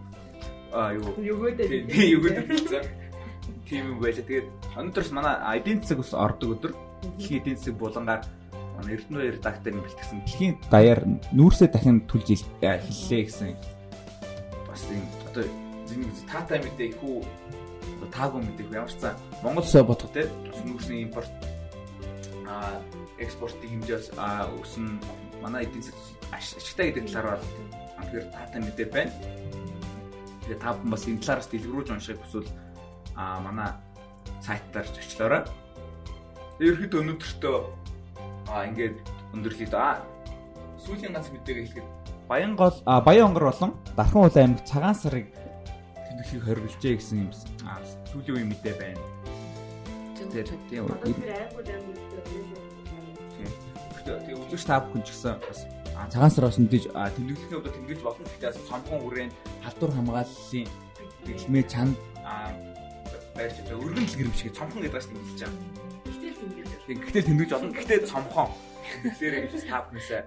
аа 0.75 0.91
юу? 0.95 1.11
Югөөдөө 1.19 1.67
югөөдөө 2.15 2.45
гэсэн. 2.51 2.83
Тийм 3.67 3.83
юм 3.95 3.99
байлаа. 3.99 4.23
Тэгээд 4.27 4.47
өнөөдрс 4.79 5.11
манай 5.15 5.35
эдийн 5.59 5.79
засаг 5.81 5.99
ус 6.03 6.11
ордог 6.13 6.49
өдөр. 6.55 6.71
Дэлхийн 7.15 7.39
эдийн 7.41 7.57
засаг 7.59 7.75
булангаар 7.79 8.21
Эрдэнэ 8.83 9.39
редакторын 9.39 9.81
бэлтгэсэн 9.81 10.19
дэлхийн 10.27 10.55
даяар 10.69 11.01
нүүрсээ 11.31 11.71
дахин 11.71 12.03
түлж 12.11 12.43
хэллээ 12.59 13.23
гэсэн 13.23 13.55
бас 14.75 14.83
энэ 14.91 15.07
одоо 15.31 15.47
зэнийг 15.87 16.11
таатай 16.27 16.59
мэдээ 16.59 16.91
ихүү 16.91 17.23
таагүй 18.11 18.43
мэдээ 18.43 18.75
ямар 18.75 18.91
ч 18.91 18.99
цаа 18.99 19.15
Монгол 19.39 19.63
сой 19.63 19.87
бодох 19.87 20.11
те 20.11 20.27
нүүрсний 20.67 21.07
импорт 21.07 21.31
а 22.43 22.83
экспортын 23.23 23.71
хэмжээс 23.71 24.11
өснө 24.59 24.99
манай 25.39 25.63
эдийн 25.63 25.79
засаг 25.79 26.03
ашигтай 26.35 26.91
гэдэг 26.91 27.07
талаар 27.07 27.39
бол 27.39 27.47
тэгэхээр 28.03 28.27
таатай 28.35 28.59
мэдээ 28.61 28.87
байна. 28.91 29.13
Тэгээ 30.43 30.59
та 30.59 30.75
бүхэн 30.75 30.91
бас 30.91 31.03
энэ 31.07 31.21
талаараас 31.23 31.49
дэлгэрүүлж 31.49 31.89
унших 31.95 32.19
хүсвэл 32.19 32.49
а 33.15 33.39
манай 33.39 33.71
сайтаар 34.43 34.87
зочлоорой. 34.91 35.43
Ерхэд 36.59 36.93
өнөөдөртөө 36.99 37.57
а 38.51 38.67
ингээд 38.67 38.95
өндөрлөд 39.33 39.73
а 39.73 40.03
сүүлийн 40.83 41.15
ганц 41.15 41.31
мэдээгээ 41.31 41.63
хэлэхэд 41.63 41.87
Баянгол 42.27 42.73
а 42.85 43.01
Баян 43.01 43.27
онгор 43.29 43.51
болон 43.51 43.73
Дархан 43.95 44.21
уул 44.21 44.33
аймаг 44.35 44.65
цагаан 44.65 44.95
сарыг 44.95 45.29
тэмдэглэхийг 46.09 46.43
хоригложээ 46.43 46.95
гэсэн 46.97 47.17
юм 47.21 47.31
сүүлийн 48.09 48.35
үе 48.37 48.45
мэдээ 48.49 48.75
байна. 48.81 49.01
тийм 50.69 50.85
Тэгээ 54.05 54.37
үзэгч 54.37 54.65
та 54.65 54.81
бүхэн 54.81 55.01
ч 55.05 55.09
гэсэн 55.13 55.37
бас 55.37 55.59
цагаан 56.09 56.33
сараас 56.33 56.57
мэдээж 56.57 56.89
тэмдэглэлийн 56.89 57.61
хувьд 57.61 57.73
тэмдэглэж 57.77 58.01
болно. 58.01 58.25
Гэхдээ 58.25 58.49
бас 58.49 58.59
цомхон 58.69 58.99
хүрээнд 59.05 59.33
халдвар 59.61 59.91
хамгааллын 59.93 60.67
дэглэмээ 61.25 61.65
чанд 61.69 61.97
байрч 63.37 63.57
байгаа. 63.65 63.81
Өргөн 63.85 64.05
л 64.09 64.17
гэрвшиг 64.17 64.53
цомхон 64.57 64.81
гэдэг 64.81 64.97
бас 64.97 65.05
тэмдэглэж 65.09 65.39
байгаа. 65.45 65.61
Гэтэл 66.05 66.37
тэмдэглэж. 66.41 67.01
Гэхдээ 67.05 67.23
тэмдэглэж 67.25 67.51
болно. 67.53 67.73
Гэхдээ 67.73 67.99
цомхон. 68.09 68.49
Тэгэхээр 69.03 69.33
та 69.69 69.81
бүхнээсээ 69.85 70.21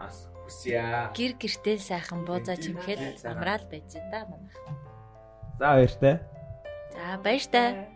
ас 0.00 0.16
хүсье. 0.44 1.10
Гэр 1.16 1.32
гэртэл 1.40 1.80
сайхан 1.80 2.24
буузаа 2.28 2.56
чимхэд 2.60 3.24
амраал 3.24 3.64
байж 3.66 3.90
та 4.12 4.28
манайх. 4.28 4.54
За 5.58 5.66
баяртай. 5.72 6.14
За 6.92 7.18
баяртай. 7.18 7.88